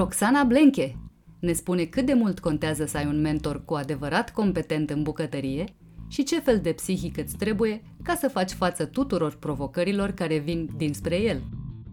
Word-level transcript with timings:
Roxana 0.00 0.44
Blenche 0.44 0.96
ne 1.40 1.52
spune 1.52 1.84
cât 1.84 2.06
de 2.06 2.12
mult 2.12 2.38
contează 2.38 2.84
să 2.84 2.96
ai 2.96 3.06
un 3.06 3.20
mentor 3.20 3.64
cu 3.64 3.74
adevărat 3.74 4.32
competent 4.32 4.90
în 4.90 5.02
bucătărie 5.02 5.64
și 6.08 6.22
ce 6.22 6.40
fel 6.40 6.60
de 6.60 6.72
psihic 6.72 7.16
îți 7.16 7.36
trebuie 7.36 7.82
ca 8.02 8.14
să 8.14 8.28
faci 8.28 8.50
față 8.50 8.84
tuturor 8.84 9.36
provocărilor 9.38 10.10
care 10.10 10.38
vin 10.38 10.68
dinspre 10.76 11.16
el. 11.16 11.42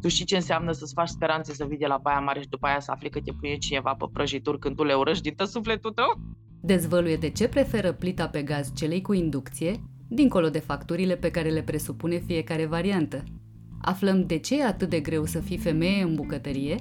Tu 0.02 0.08
știi 0.08 0.26
ce 0.26 0.36
înseamnă 0.36 0.72
să-ți 0.72 0.94
faci 0.94 1.08
speranțe 1.08 1.54
să 1.54 1.66
vii 1.66 1.78
de 1.78 1.86
la 1.86 1.98
Baia 2.02 2.20
Mare 2.20 2.40
și 2.40 2.48
după 2.48 2.68
aia 2.68 2.80
să 2.80 2.92
afli 2.92 3.10
că 3.10 3.20
te 3.20 3.32
pune 3.32 3.56
cineva 3.56 3.94
pe 3.94 4.06
prăjituri 4.14 4.60
când 4.60 4.76
tu 4.76 4.84
le 4.84 4.94
urăști 4.94 5.24
din 5.24 5.34
tot 5.34 5.50
sufletul 5.50 5.92
tău? 5.92 6.20
Dezvăluie 6.62 7.16
de 7.16 7.30
ce 7.30 7.48
preferă 7.48 7.92
plita 7.92 8.28
pe 8.28 8.42
gaz 8.42 8.72
celei 8.76 9.02
cu 9.02 9.14
inducție, 9.14 9.82
dincolo 10.08 10.50
de 10.50 10.60
facturile 10.60 11.16
pe 11.16 11.32
care 11.32 11.50
le 11.50 11.62
presupune 11.62 12.18
fiecare 12.18 12.66
variantă. 12.66 13.24
Aflăm 13.82 14.26
de 14.26 14.38
ce 14.38 14.60
e 14.60 14.66
atât 14.66 14.90
de 14.90 15.00
greu 15.00 15.26
să 15.26 15.40
fii 15.40 15.58
femeie 15.58 16.04
în 16.04 16.16
bucătărie 16.16 16.76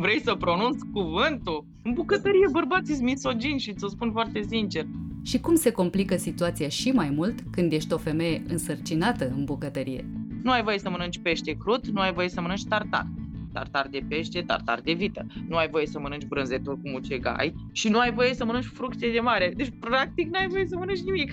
Vrei 0.00 0.20
să 0.20 0.34
pronunț 0.34 0.82
cuvântul? 0.92 1.64
În 1.82 1.92
bucătărie 1.92 2.46
bărbații 2.52 2.94
sunt 2.94 3.06
misogini 3.06 3.58
și 3.58 3.74
ți-o 3.74 3.88
spun 3.88 4.12
foarte 4.12 4.42
sincer. 4.42 4.84
și 5.22 5.40
cum 5.40 5.54
se 5.54 5.70
complică 5.70 6.16
situația 6.16 6.68
și 6.68 6.90
mai 6.90 7.10
mult 7.10 7.34
când 7.50 7.72
ești 7.72 7.92
o 7.92 7.96
femeie 7.96 8.42
însărcinată 8.48 9.32
în 9.36 9.44
bucătărie. 9.44 10.04
Nu 10.42 10.50
ai 10.50 10.62
voie 10.62 10.78
să 10.78 10.90
mănânci 10.90 11.18
pește 11.18 11.56
crud, 11.58 11.84
nu 11.86 12.00
ai 12.00 12.12
voie 12.12 12.28
să 12.28 12.40
mănânci 12.40 12.64
tartar. 12.64 13.06
Tartar 13.52 13.86
de 13.90 14.00
pește, 14.08 14.40
tartar 14.40 14.80
de 14.80 14.92
vită. 14.92 15.26
Nu 15.48 15.56
ai 15.56 15.68
voie 15.68 15.86
să 15.86 16.00
mănânci 16.00 16.26
brânzeturi 16.26 16.80
cu 16.80 16.88
mucegai 16.88 17.54
și 17.72 17.88
nu 17.88 17.98
ai 17.98 18.12
voie 18.12 18.34
să 18.34 18.44
mănânci 18.44 18.64
fructe 18.64 19.10
de 19.12 19.20
mare. 19.20 19.52
Deci, 19.56 19.72
practic, 19.80 20.30
n-ai 20.30 20.48
voie 20.48 20.66
să 20.66 20.76
mănânci 20.76 21.00
nimic. 21.00 21.32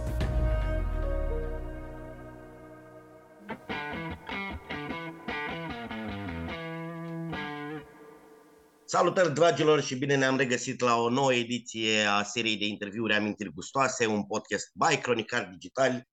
Salutări 8.93 9.33
dragilor 9.33 9.81
și 9.81 9.95
bine 9.95 10.15
ne-am 10.15 10.37
regăsit 10.37 10.81
la 10.81 10.95
o 10.95 11.09
nouă 11.09 11.33
ediție 11.33 12.03
a 12.03 12.23
seriei 12.23 12.57
de 12.57 12.65
interviuri 12.65 13.13
Amintiri 13.13 13.51
Gustoase, 13.53 14.05
un 14.05 14.23
podcast 14.23 14.71
by 14.73 14.97
Cronicar 14.97 15.49
Digital. 15.51 16.07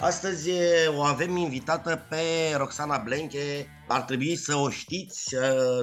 Astăzi 0.00 0.50
o 0.96 1.02
avem 1.02 1.36
invitată 1.36 2.06
pe 2.08 2.54
Roxana 2.56 2.98
Blenche. 2.98 3.66
Ar 3.88 4.02
trebui 4.02 4.36
să 4.36 4.54
o 4.56 4.70
știți 4.70 5.34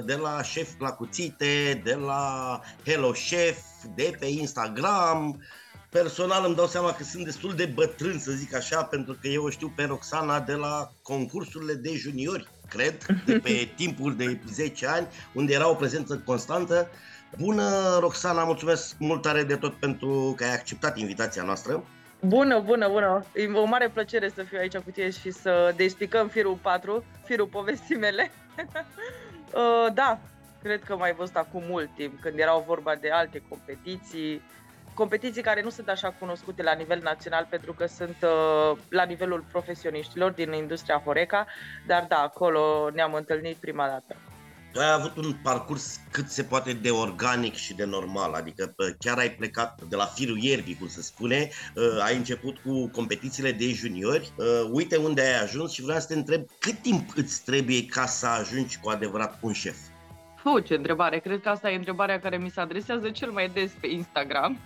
de 0.04 0.14
la 0.14 0.42
Șef 0.42 0.70
la 0.78 0.90
Cuțite, 0.90 1.80
de 1.84 1.94
la 1.94 2.60
Hello 2.84 3.10
Chef, 3.10 3.58
de 3.94 4.16
pe 4.18 4.26
Instagram, 4.26 5.42
personal 5.90 6.44
îmi 6.46 6.54
dau 6.54 6.66
seama 6.66 6.92
că 6.92 7.02
sunt 7.02 7.24
destul 7.24 7.54
de 7.54 7.64
bătrân, 7.64 8.18
să 8.18 8.30
zic 8.30 8.54
așa, 8.54 8.82
pentru 8.82 9.18
că 9.20 9.28
eu 9.28 9.44
o 9.44 9.50
știu 9.50 9.72
pe 9.76 9.84
Roxana 9.84 10.40
de 10.40 10.52
la 10.52 10.90
concursurile 11.02 11.74
de 11.74 11.94
juniori, 11.94 12.48
cred, 12.68 13.06
de 13.24 13.38
pe 13.38 13.68
timpuri 13.76 14.16
de 14.16 14.40
10 14.52 14.86
ani, 14.86 15.06
unde 15.34 15.54
era 15.54 15.68
o 15.68 15.74
prezență 15.74 16.22
constantă. 16.24 16.88
Bună, 17.38 17.98
Roxana, 18.00 18.44
mulțumesc 18.44 18.94
mult 18.98 19.22
tare 19.22 19.42
de 19.42 19.56
tot 19.56 19.74
pentru 19.74 20.34
că 20.36 20.44
ai 20.44 20.52
acceptat 20.52 20.98
invitația 20.98 21.42
noastră. 21.42 21.84
Bună, 22.20 22.60
bună, 22.60 22.88
bună! 22.88 23.24
E 23.34 23.46
o 23.46 23.64
mare 23.64 23.88
plăcere 23.88 24.28
să 24.34 24.42
fiu 24.42 24.58
aici 24.58 24.76
cu 24.76 24.90
tine 24.90 25.10
și 25.10 25.30
să 25.30 25.72
despicăm 25.76 26.28
firul 26.28 26.58
4, 26.62 27.04
firul 27.24 27.46
povestii 27.46 27.96
mele. 27.96 28.30
Uh, 29.46 29.92
da, 29.94 30.18
cred 30.62 30.82
că 30.82 30.96
mai 30.96 31.12
văzut 31.12 31.36
acum 31.36 31.62
mult 31.68 31.88
timp, 31.94 32.20
când 32.20 32.38
erau 32.38 32.64
vorba 32.66 32.94
de 32.94 33.10
alte 33.10 33.42
competiții, 33.48 34.42
competiții 34.96 35.42
care 35.42 35.62
nu 35.62 35.70
sunt 35.70 35.88
așa 35.88 36.10
cunoscute 36.18 36.62
la 36.62 36.72
nivel 36.72 37.00
național 37.02 37.46
pentru 37.50 37.72
că 37.72 37.86
sunt 37.86 38.16
uh, 38.22 38.78
la 38.88 39.04
nivelul 39.04 39.44
profesioniștilor 39.52 40.30
din 40.30 40.52
industria 40.52 41.02
Horeca, 41.04 41.46
dar 41.86 42.06
da, 42.08 42.16
acolo 42.16 42.90
ne-am 42.94 43.14
întâlnit 43.14 43.56
prima 43.56 43.86
dată. 43.86 44.16
Tu 44.72 44.82
ai 44.82 44.92
avut 44.92 45.16
un 45.16 45.32
parcurs 45.42 46.00
cât 46.10 46.28
se 46.28 46.42
poate 46.42 46.72
de 46.72 46.90
organic 46.90 47.54
și 47.54 47.74
de 47.74 47.84
normal, 47.84 48.32
adică 48.34 48.74
chiar 48.98 49.18
ai 49.18 49.30
plecat 49.30 49.82
de 49.88 49.96
la 49.96 50.04
firul 50.04 50.38
ierbii, 50.38 50.76
cum 50.78 50.88
se 50.88 51.02
spune, 51.02 51.48
uh, 51.74 52.02
ai 52.04 52.16
început 52.16 52.58
cu 52.58 52.88
competițiile 52.88 53.52
de 53.52 53.68
juniori, 53.68 54.32
uh, 54.36 54.46
uite 54.70 54.96
unde 54.96 55.20
ai 55.20 55.42
ajuns 55.42 55.72
și 55.72 55.82
vreau 55.82 55.98
să 55.98 56.06
te 56.06 56.14
întreb 56.14 56.42
cât 56.58 56.78
timp 56.78 57.08
îți 57.16 57.44
trebuie 57.44 57.86
ca 57.86 58.06
să 58.06 58.26
ajungi 58.26 58.78
cu 58.80 58.88
adevărat 58.88 59.38
un 59.40 59.52
șef? 59.52 59.76
Fu, 60.36 60.60
ce 60.60 60.74
întrebare! 60.74 61.18
Cred 61.18 61.40
că 61.40 61.48
asta 61.48 61.70
e 61.70 61.76
întrebarea 61.76 62.20
care 62.20 62.36
mi 62.36 62.50
se 62.50 62.60
adresează 62.60 63.10
cel 63.10 63.30
mai 63.30 63.48
des 63.48 63.70
pe 63.80 63.86
Instagram. 63.86 64.58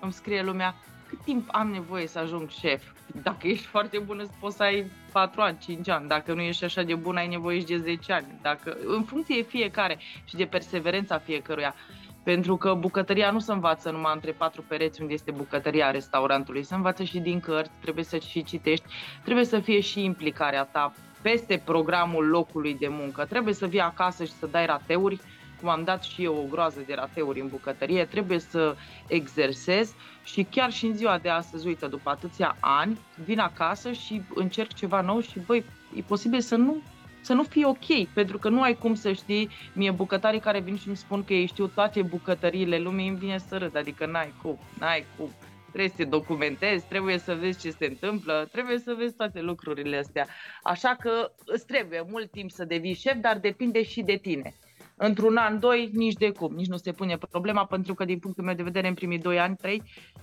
Îmi 0.00 0.12
scrie 0.12 0.42
lumea, 0.42 0.74
cât 1.08 1.18
timp 1.24 1.48
am 1.52 1.70
nevoie 1.70 2.06
să 2.06 2.18
ajung 2.18 2.48
șef? 2.48 2.82
Dacă 3.22 3.48
ești 3.48 3.66
foarte 3.66 3.98
bun, 3.98 4.28
poți 4.40 4.56
să 4.56 4.62
ai 4.62 4.90
4 5.12 5.40
ani, 5.40 5.58
5 5.58 5.88
ani. 5.88 6.08
Dacă 6.08 6.34
nu 6.34 6.40
ești 6.40 6.64
așa 6.64 6.82
de 6.82 6.94
bun, 6.94 7.16
ai 7.16 7.28
nevoie 7.28 7.58
și 7.58 7.64
de 7.64 7.76
10 7.76 8.12
ani. 8.12 8.26
Dacă, 8.42 8.76
în 8.84 9.02
funcție 9.02 9.36
de 9.36 9.48
fiecare 9.48 9.98
și 10.24 10.36
de 10.36 10.44
perseverența 10.44 11.18
fiecăruia. 11.18 11.74
Pentru 12.22 12.56
că 12.56 12.74
bucătăria 12.74 13.30
nu 13.30 13.38
se 13.38 13.52
învață 13.52 13.90
numai 13.90 14.12
între 14.14 14.30
patru 14.30 14.62
pereți 14.68 15.00
unde 15.00 15.12
este 15.12 15.30
bucătăria 15.30 15.90
restaurantului, 15.90 16.62
se 16.62 16.74
învață 16.74 17.02
și 17.02 17.18
din 17.18 17.40
cărți, 17.40 17.70
trebuie 17.80 18.04
să 18.04 18.18
și 18.18 18.42
citești, 18.42 18.84
trebuie 19.22 19.44
să 19.44 19.60
fie 19.60 19.80
și 19.80 20.04
implicarea 20.04 20.64
ta 20.64 20.92
peste 21.22 21.62
programul 21.64 22.26
locului 22.26 22.74
de 22.74 22.88
muncă. 22.88 23.24
Trebuie 23.24 23.54
să 23.54 23.66
vii 23.66 23.80
acasă 23.80 24.24
și 24.24 24.32
să 24.32 24.46
dai 24.46 24.66
rateuri, 24.66 25.20
cum 25.60 25.68
am 25.68 25.84
dat 25.84 26.02
și 26.02 26.24
eu 26.24 26.36
o 26.36 26.48
groază 26.50 26.80
de 26.86 26.94
rateuri 26.94 27.40
în 27.40 27.48
bucătărie, 27.48 28.04
trebuie 28.04 28.38
să 28.38 28.76
exersez 29.08 29.94
și 30.24 30.46
chiar 30.50 30.72
și 30.72 30.86
în 30.86 30.96
ziua 30.96 31.18
de 31.18 31.28
astăzi, 31.28 31.66
uite, 31.66 31.86
după 31.86 32.10
atâția 32.10 32.56
ani, 32.60 32.98
vin 33.24 33.38
acasă 33.38 33.92
și 33.92 34.22
încerc 34.34 34.72
ceva 34.72 35.00
nou 35.00 35.20
și, 35.20 35.38
băi, 35.46 35.64
e 35.96 36.00
posibil 36.00 36.40
să 36.40 36.56
nu 36.56 36.82
să 37.20 37.32
nu 37.32 37.42
fie 37.42 37.66
ok, 37.66 38.06
pentru 38.14 38.38
că 38.38 38.48
nu 38.48 38.62
ai 38.62 38.74
cum 38.74 38.94
să 38.94 39.12
știi, 39.12 39.48
mie 39.72 39.90
bucătarii 39.90 40.40
care 40.40 40.60
vin 40.60 40.76
și 40.76 40.86
îmi 40.88 40.96
spun 40.96 41.24
că 41.24 41.32
ei 41.32 41.46
știu 41.46 41.66
toate 41.66 42.02
bucătăriile 42.02 42.78
lumii, 42.78 43.08
îmi 43.08 43.18
vine 43.18 43.38
să 43.38 43.56
râd, 43.56 43.76
adică 43.76 44.06
n-ai 44.06 44.32
cum, 44.42 44.58
n-ai 44.78 45.04
cum 45.16 45.30
trebuie 45.68 45.90
să 45.90 45.96
te 45.96 46.04
documentezi, 46.04 46.86
trebuie 46.86 47.18
să 47.18 47.34
vezi 47.34 47.60
ce 47.60 47.70
se 47.70 47.86
întâmplă, 47.86 48.48
trebuie 48.52 48.78
să 48.78 48.94
vezi 48.98 49.14
toate 49.14 49.40
lucrurile 49.40 49.96
astea. 49.96 50.26
Așa 50.62 50.96
că 51.00 51.32
îți 51.44 51.66
trebuie 51.66 52.04
mult 52.08 52.30
timp 52.30 52.50
să 52.50 52.64
devii 52.64 52.94
șef, 52.94 53.16
dar 53.20 53.38
depinde 53.38 53.82
și 53.82 54.02
de 54.02 54.16
tine. 54.16 54.54
Într-un 55.00 55.36
an, 55.36 55.58
doi, 55.58 55.90
nici 55.92 56.12
de 56.14 56.30
cum, 56.30 56.54
nici 56.54 56.66
nu 56.66 56.76
se 56.76 56.92
pune 56.92 57.18
problema, 57.30 57.64
pentru 57.64 57.94
că 57.94 58.04
din 58.04 58.18
punctul 58.18 58.44
meu 58.44 58.54
de 58.54 58.62
vedere, 58.62 58.88
în 58.88 58.94
primii 58.94 59.18
doi 59.18 59.38
ani, 59.38 59.56
trei, 59.56 59.82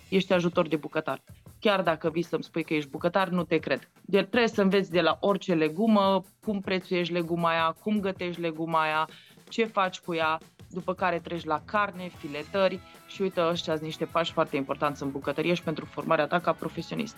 ești 0.09 0.33
ajutor 0.33 0.67
de 0.67 0.75
bucătar. 0.75 1.23
Chiar 1.59 1.81
dacă 1.81 2.09
vii 2.09 2.21
să-mi 2.21 2.43
spui 2.43 2.63
că 2.63 2.73
ești 2.73 2.89
bucătar, 2.89 3.29
nu 3.29 3.43
te 3.43 3.57
cred. 3.57 3.89
De 4.01 4.21
trebuie 4.21 4.47
să 4.47 4.61
înveți 4.61 4.91
de 4.91 5.01
la 5.01 5.17
orice 5.19 5.53
legumă, 5.53 6.23
cum 6.43 6.61
prețuiești 6.61 7.13
leguma 7.13 7.49
aia, 7.49 7.75
cum 7.83 7.99
gătești 7.99 8.41
leguma 8.41 8.81
aia, 8.81 9.09
ce 9.49 9.65
faci 9.65 9.99
cu 9.99 10.13
ea, 10.13 10.37
după 10.69 10.93
care 10.93 11.19
treci 11.19 11.43
la 11.43 11.61
carne, 11.65 12.11
filetări 12.17 12.79
și 13.07 13.21
uite, 13.21 13.41
ăștia 13.41 13.73
sunt 13.73 13.85
niște 13.85 14.05
pași 14.05 14.31
foarte 14.31 14.55
importanți 14.55 15.03
în 15.03 15.11
bucătărie 15.11 15.53
și 15.53 15.63
pentru 15.63 15.85
formarea 15.85 16.27
ta 16.27 16.39
ca 16.39 16.51
profesionist. 16.51 17.15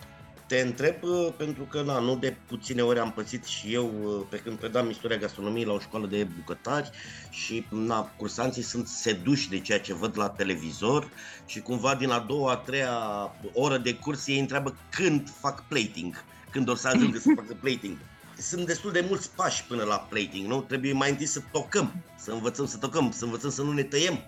Te 0.48 0.60
întreb 0.60 1.02
uh, 1.02 1.32
pentru 1.36 1.62
că 1.62 1.82
na, 1.82 1.98
nu 1.98 2.16
de 2.16 2.36
puține 2.46 2.82
ori 2.82 2.98
am 2.98 3.12
pățit 3.12 3.44
și 3.44 3.72
eu 3.72 3.92
uh, 4.02 4.26
pe 4.30 4.36
când 4.36 4.58
predam 4.58 4.90
istoria 4.90 5.16
gastronomiei 5.16 5.64
la 5.64 5.72
o 5.72 5.78
școală 5.78 6.06
de 6.06 6.28
bucătari 6.36 6.90
și 7.30 7.66
na, 7.70 8.02
cursanții 8.16 8.62
sunt 8.62 8.86
seduși 8.86 9.48
de 9.48 9.60
ceea 9.60 9.80
ce 9.80 9.94
văd 9.94 10.18
la 10.18 10.28
televizor 10.28 11.10
și 11.46 11.60
cumva 11.60 11.94
din 11.94 12.10
a 12.10 12.18
doua, 12.18 12.52
a 12.52 12.56
treia 12.56 12.98
oră 13.52 13.78
de 13.78 13.94
curs 13.94 14.26
ei 14.26 14.38
întreabă 14.38 14.76
când 14.90 15.30
fac 15.40 15.68
plating, 15.68 16.24
când 16.50 16.68
o 16.68 16.74
să 16.74 16.88
ajungă 16.88 17.18
să 17.18 17.32
facă 17.36 17.56
plating. 17.60 17.96
Sunt 18.38 18.66
destul 18.66 18.92
de 18.92 19.04
mulți 19.08 19.30
pași 19.34 19.64
până 19.64 19.82
la 19.82 19.96
plating, 19.96 20.46
nu? 20.46 20.60
Trebuie 20.60 20.92
mai 20.92 21.10
întâi 21.10 21.26
să 21.26 21.42
tocăm, 21.52 22.04
să 22.18 22.30
învățăm 22.30 22.66
să 22.66 22.76
tocăm, 22.76 23.10
să 23.10 23.24
învățăm 23.24 23.50
să 23.50 23.62
nu 23.62 23.72
ne 23.72 23.82
tăiem 23.82 24.18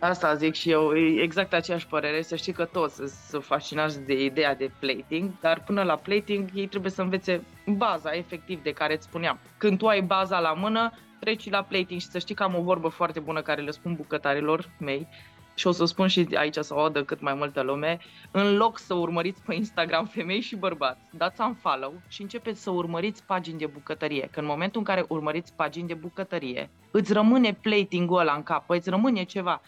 Asta 0.00 0.34
zic 0.34 0.54
și 0.54 0.70
eu, 0.70 0.96
e 0.96 1.22
exact 1.22 1.52
aceeași 1.52 1.86
părere, 1.86 2.22
să 2.22 2.36
știi 2.36 2.52
că 2.52 2.64
toți 2.64 3.00
sunt 3.28 3.44
fascinați 3.44 4.00
de 4.04 4.24
ideea 4.24 4.54
de 4.54 4.70
plating, 4.78 5.30
dar 5.40 5.62
până 5.66 5.82
la 5.82 5.96
plating 5.96 6.48
ei 6.54 6.66
trebuie 6.66 6.90
să 6.90 7.02
învețe 7.02 7.44
baza 7.66 8.10
efectiv 8.14 8.62
de 8.62 8.72
care 8.72 8.94
îți 8.94 9.04
spuneam. 9.06 9.38
Când 9.56 9.78
tu 9.78 9.86
ai 9.86 10.00
baza 10.00 10.38
la 10.38 10.52
mână, 10.52 10.92
treci 11.20 11.50
la 11.50 11.62
plating 11.62 12.00
și 12.00 12.06
să 12.06 12.18
știi 12.18 12.34
că 12.34 12.42
am 12.42 12.54
o 12.54 12.62
vorbă 12.62 12.88
foarte 12.88 13.20
bună 13.20 13.42
care 13.42 13.60
le 13.60 13.70
spun 13.70 13.94
bucătarilor 13.94 14.70
mei 14.78 15.08
și 15.54 15.66
o 15.66 15.70
să 15.70 15.84
spun 15.84 16.06
și 16.06 16.28
aici 16.34 16.56
să 16.56 16.74
o 16.74 16.80
audă 16.80 17.04
cât 17.04 17.20
mai 17.20 17.34
multă 17.34 17.62
lume, 17.62 17.98
în 18.30 18.56
loc 18.56 18.78
să 18.78 18.94
urmăriți 18.94 19.42
pe 19.42 19.54
Instagram 19.54 20.06
femei 20.06 20.40
și 20.40 20.56
bărbați, 20.56 21.00
dați 21.10 21.40
un 21.40 21.54
follow 21.54 22.02
și 22.08 22.22
începeți 22.22 22.62
să 22.62 22.70
urmăriți 22.70 23.24
pagini 23.24 23.58
de 23.58 23.66
bucătărie. 23.66 24.28
Că 24.32 24.40
în 24.40 24.46
momentul 24.46 24.78
în 24.78 24.86
care 24.86 25.04
urmăriți 25.08 25.54
pagini 25.54 25.88
de 25.88 25.94
bucătărie, 25.94 26.70
îți 26.90 27.12
rămâne 27.12 27.58
plating-ul 27.62 28.18
ăla 28.18 28.32
în 28.32 28.42
cap, 28.42 28.70
îți 28.70 28.90
rămâne 28.90 29.22
ceva. 29.22 29.60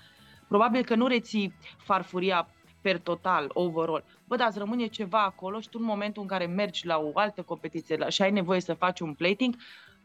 Probabil 0.50 0.84
că 0.84 0.94
nu 0.94 1.06
reții 1.06 1.54
farfuria 1.76 2.48
per 2.80 2.98
total, 2.98 3.50
overall. 3.52 4.04
Bă, 4.24 4.36
dar 4.36 4.48
îți 4.48 4.58
rămâne 4.58 4.86
ceva 4.86 5.22
acolo 5.22 5.60
și 5.60 5.68
tu 5.68 5.78
în 5.80 5.86
momentul 5.86 6.22
în 6.22 6.28
care 6.28 6.46
mergi 6.46 6.86
la 6.86 6.98
o 6.98 7.10
altă 7.14 7.42
competiție 7.42 8.08
și 8.08 8.22
ai 8.22 8.30
nevoie 8.30 8.60
să 8.60 8.74
faci 8.74 9.00
un 9.00 9.14
plating, 9.14 9.56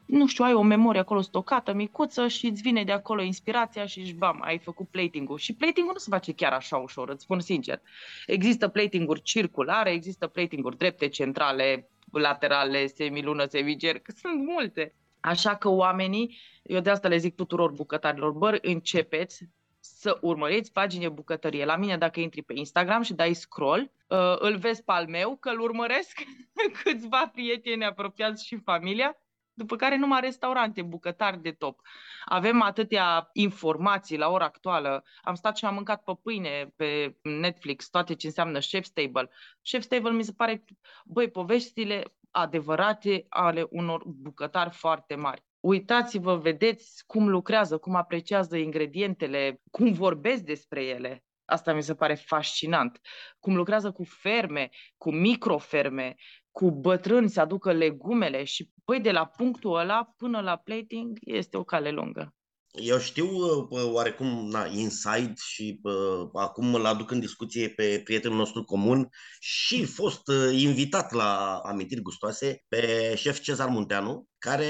nu 0.06 0.28
știu, 0.28 0.44
ai 0.44 0.54
o 0.54 0.62
memorie 0.62 1.00
acolo 1.00 1.22
stocată, 1.22 1.74
micuță 1.74 2.28
și 2.28 2.46
îți 2.46 2.62
vine 2.62 2.84
de 2.84 2.92
acolo 2.92 3.22
inspirația 3.22 3.86
și 3.86 4.14
bam, 4.14 4.42
ai 4.42 4.58
făcut 4.58 4.88
plating-ul. 4.88 5.38
Și 5.38 5.54
plating-ul 5.54 5.94
nu 5.94 6.00
se 6.00 6.10
face 6.10 6.34
chiar 6.34 6.54
așa 6.54 6.78
ușor, 6.78 7.10
îți 7.10 7.24
spun 7.24 7.40
sincer. 7.40 7.82
Există 8.26 8.68
plating-uri 8.68 9.22
circulare, 9.22 9.92
există 9.92 10.28
plating-uri 10.28 10.78
drepte, 10.78 11.08
centrale, 11.08 11.90
laterale, 12.12 12.88
semilună, 12.88 13.46
semicerc, 13.46 14.08
sunt 14.16 14.46
multe. 14.46 14.94
Așa 15.20 15.56
că 15.56 15.70
oamenii, 15.70 16.38
eu 16.64 16.80
de 16.80 16.90
asta 16.90 17.08
le 17.08 17.18
zic 17.18 17.36
tuturor 17.36 17.72
bucătarilor, 17.72 18.32
bă, 18.32 18.58
începeți, 18.62 19.50
să 19.86 20.18
urmăriți 20.22 20.72
pagini 20.72 21.10
bucătărie. 21.10 21.66
La 21.66 21.76
mine, 21.76 21.98
dacă 21.98 22.20
intri 22.20 22.42
pe 22.42 22.54
Instagram 22.56 23.02
și 23.02 23.14
dai 23.14 23.34
scroll, 23.34 23.92
uh, 24.08 24.36
îl 24.40 24.58
vezi 24.58 24.84
pe 24.84 24.92
al 24.92 25.08
meu, 25.08 25.36
că 25.36 25.50
îl 25.50 25.60
urmăresc 25.60 26.22
câțiva 26.84 27.30
prieteni 27.34 27.86
apropiați 27.86 28.46
și 28.46 28.58
familia, 28.58 29.18
după 29.54 29.76
care 29.76 29.98
numai 29.98 30.20
restaurante, 30.22 30.82
bucătari 30.82 31.42
de 31.42 31.52
top. 31.52 31.80
Avem 32.26 32.62
atâtea 32.62 33.30
informații 33.34 34.18
la 34.18 34.30
ora 34.30 34.46
actuală. 34.46 35.04
Am 35.22 35.36
stat 35.36 35.58
și 35.58 35.66
am 35.66 35.74
mâncat 35.74 36.04
pe 36.04 36.12
pâine 36.22 36.74
pe 36.76 37.18
Netflix, 37.22 37.90
toate 37.90 38.16
ce 38.16 38.28
înseamnă 38.28 38.60
Chef's 38.60 38.94
Table. 38.94 39.30
Chef's 39.62 39.88
Table 39.88 40.12
mi 40.12 40.24
se 40.24 40.32
pare, 40.32 40.64
băi, 41.06 41.30
poveștile 41.30 42.04
adevărate 42.32 43.26
ale 43.30 43.68
unor 43.70 44.04
bucătari 44.06 44.70
foarte 44.70 45.16
mari 45.16 45.44
uitați-vă, 45.66 46.36
vedeți 46.36 47.04
cum 47.06 47.30
lucrează, 47.30 47.78
cum 47.78 47.96
apreciază 47.96 48.58
ingredientele, 48.58 49.62
cum 49.72 49.92
vorbesc 49.92 50.42
despre 50.42 50.84
ele. 50.84 51.24
Asta 51.46 51.74
mi 51.74 51.84
se 51.84 51.96
pare 51.96 52.14
fascinant. 52.14 53.00
Cum 53.40 53.56
lucrează 53.56 53.92
cu 53.92 54.04
ferme, 54.04 54.70
cu 54.98 55.12
microferme, 55.12 56.16
cu 56.52 56.72
bătrâni 56.72 57.30
să 57.30 57.42
aducă 57.42 57.72
legumele 57.72 58.44
și 58.44 58.70
păi 58.84 59.00
de 59.00 59.12
la 59.12 59.26
punctul 59.26 59.78
ăla 59.78 60.14
până 60.18 60.42
la 60.42 60.56
plating 60.56 61.18
este 61.22 61.58
o 61.58 61.64
cale 61.64 61.90
lungă. 61.90 62.34
Eu 62.78 63.00
știu 63.00 63.28
oarecum 63.70 64.48
na, 64.50 64.66
inside 64.66 65.34
și 65.36 65.80
uh, 65.84 66.30
acum 66.34 66.74
îl 66.74 66.86
aduc 66.86 67.12
în 67.12 67.20
discuție 67.20 67.70
pe 67.70 68.02
prietenul 68.04 68.38
nostru 68.38 68.64
comun 68.64 69.10
și 69.40 69.86
fost 69.86 70.28
uh, 70.28 70.62
invitat 70.62 71.12
la 71.12 71.62
amintiri 71.66 72.02
gustoase 72.02 72.64
pe 72.68 73.14
șef 73.16 73.40
Cezar 73.40 73.68
Munteanu, 73.68 74.28
care 74.38 74.68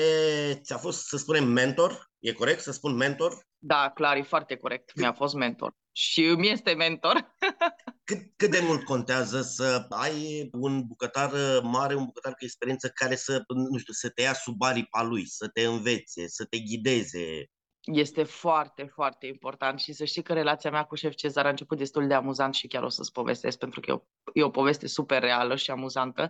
ți-a 0.64 0.78
fost, 0.78 1.08
să 1.08 1.18
spunem, 1.18 1.48
mentor. 1.48 2.12
E 2.20 2.32
corect 2.32 2.62
să 2.62 2.72
spun 2.72 2.96
mentor? 2.96 3.48
Da, 3.58 3.92
clar, 3.94 4.18
e 4.18 4.22
foarte 4.22 4.56
corect. 4.56 4.96
Mi-a 4.96 5.14
fost 5.14 5.34
mentor. 5.34 5.74
Și 5.92 6.22
mi 6.22 6.50
este 6.50 6.74
mentor. 6.74 7.36
cât, 8.08 8.20
cât 8.36 8.52
de 8.52 8.60
mult 8.62 8.84
contează 8.84 9.42
să 9.42 9.86
ai 9.90 10.50
un 10.52 10.86
bucătar 10.86 11.32
mare, 11.64 11.96
un 11.96 12.06
bucătar 12.06 12.32
cu 12.32 12.44
experiență 12.44 12.90
care 12.90 13.16
să, 13.16 13.44
nu 13.72 13.78
știu, 13.78 13.94
să 13.94 14.10
te 14.10 14.22
ia 14.22 14.34
sub 14.34 14.62
aripa 14.62 15.04
lui, 15.04 15.28
să 15.28 15.48
te 15.48 15.62
învețe, 15.66 16.28
să 16.28 16.46
te 16.46 16.60
ghideze, 16.60 17.50
este 17.86 18.24
foarte, 18.24 18.84
foarte 18.84 19.28
important 19.28 19.80
și 19.80 19.94
să 19.94 20.06
știi 20.06 20.24
că 20.24 20.34
relația 20.34 20.72
mea 20.72 20.84
cu 20.84 20.96
șef 20.96 21.14
Cezar 21.14 21.46
a 21.46 21.50
început 21.50 21.78
destul 21.78 22.08
de 22.08 22.14
amuzant 22.14 22.54
și 22.54 22.68
chiar 22.68 22.84
o 22.84 22.90
să-ți 22.90 23.12
povestesc 23.12 23.58
pentru 23.58 23.80
că 23.80 23.92
e 23.92 23.94
o, 23.94 24.02
e 24.34 24.44
o 24.44 24.50
poveste 24.50 24.88
super 24.88 25.22
reală 25.22 25.56
și 25.56 25.72
amuzantă. 25.72 26.30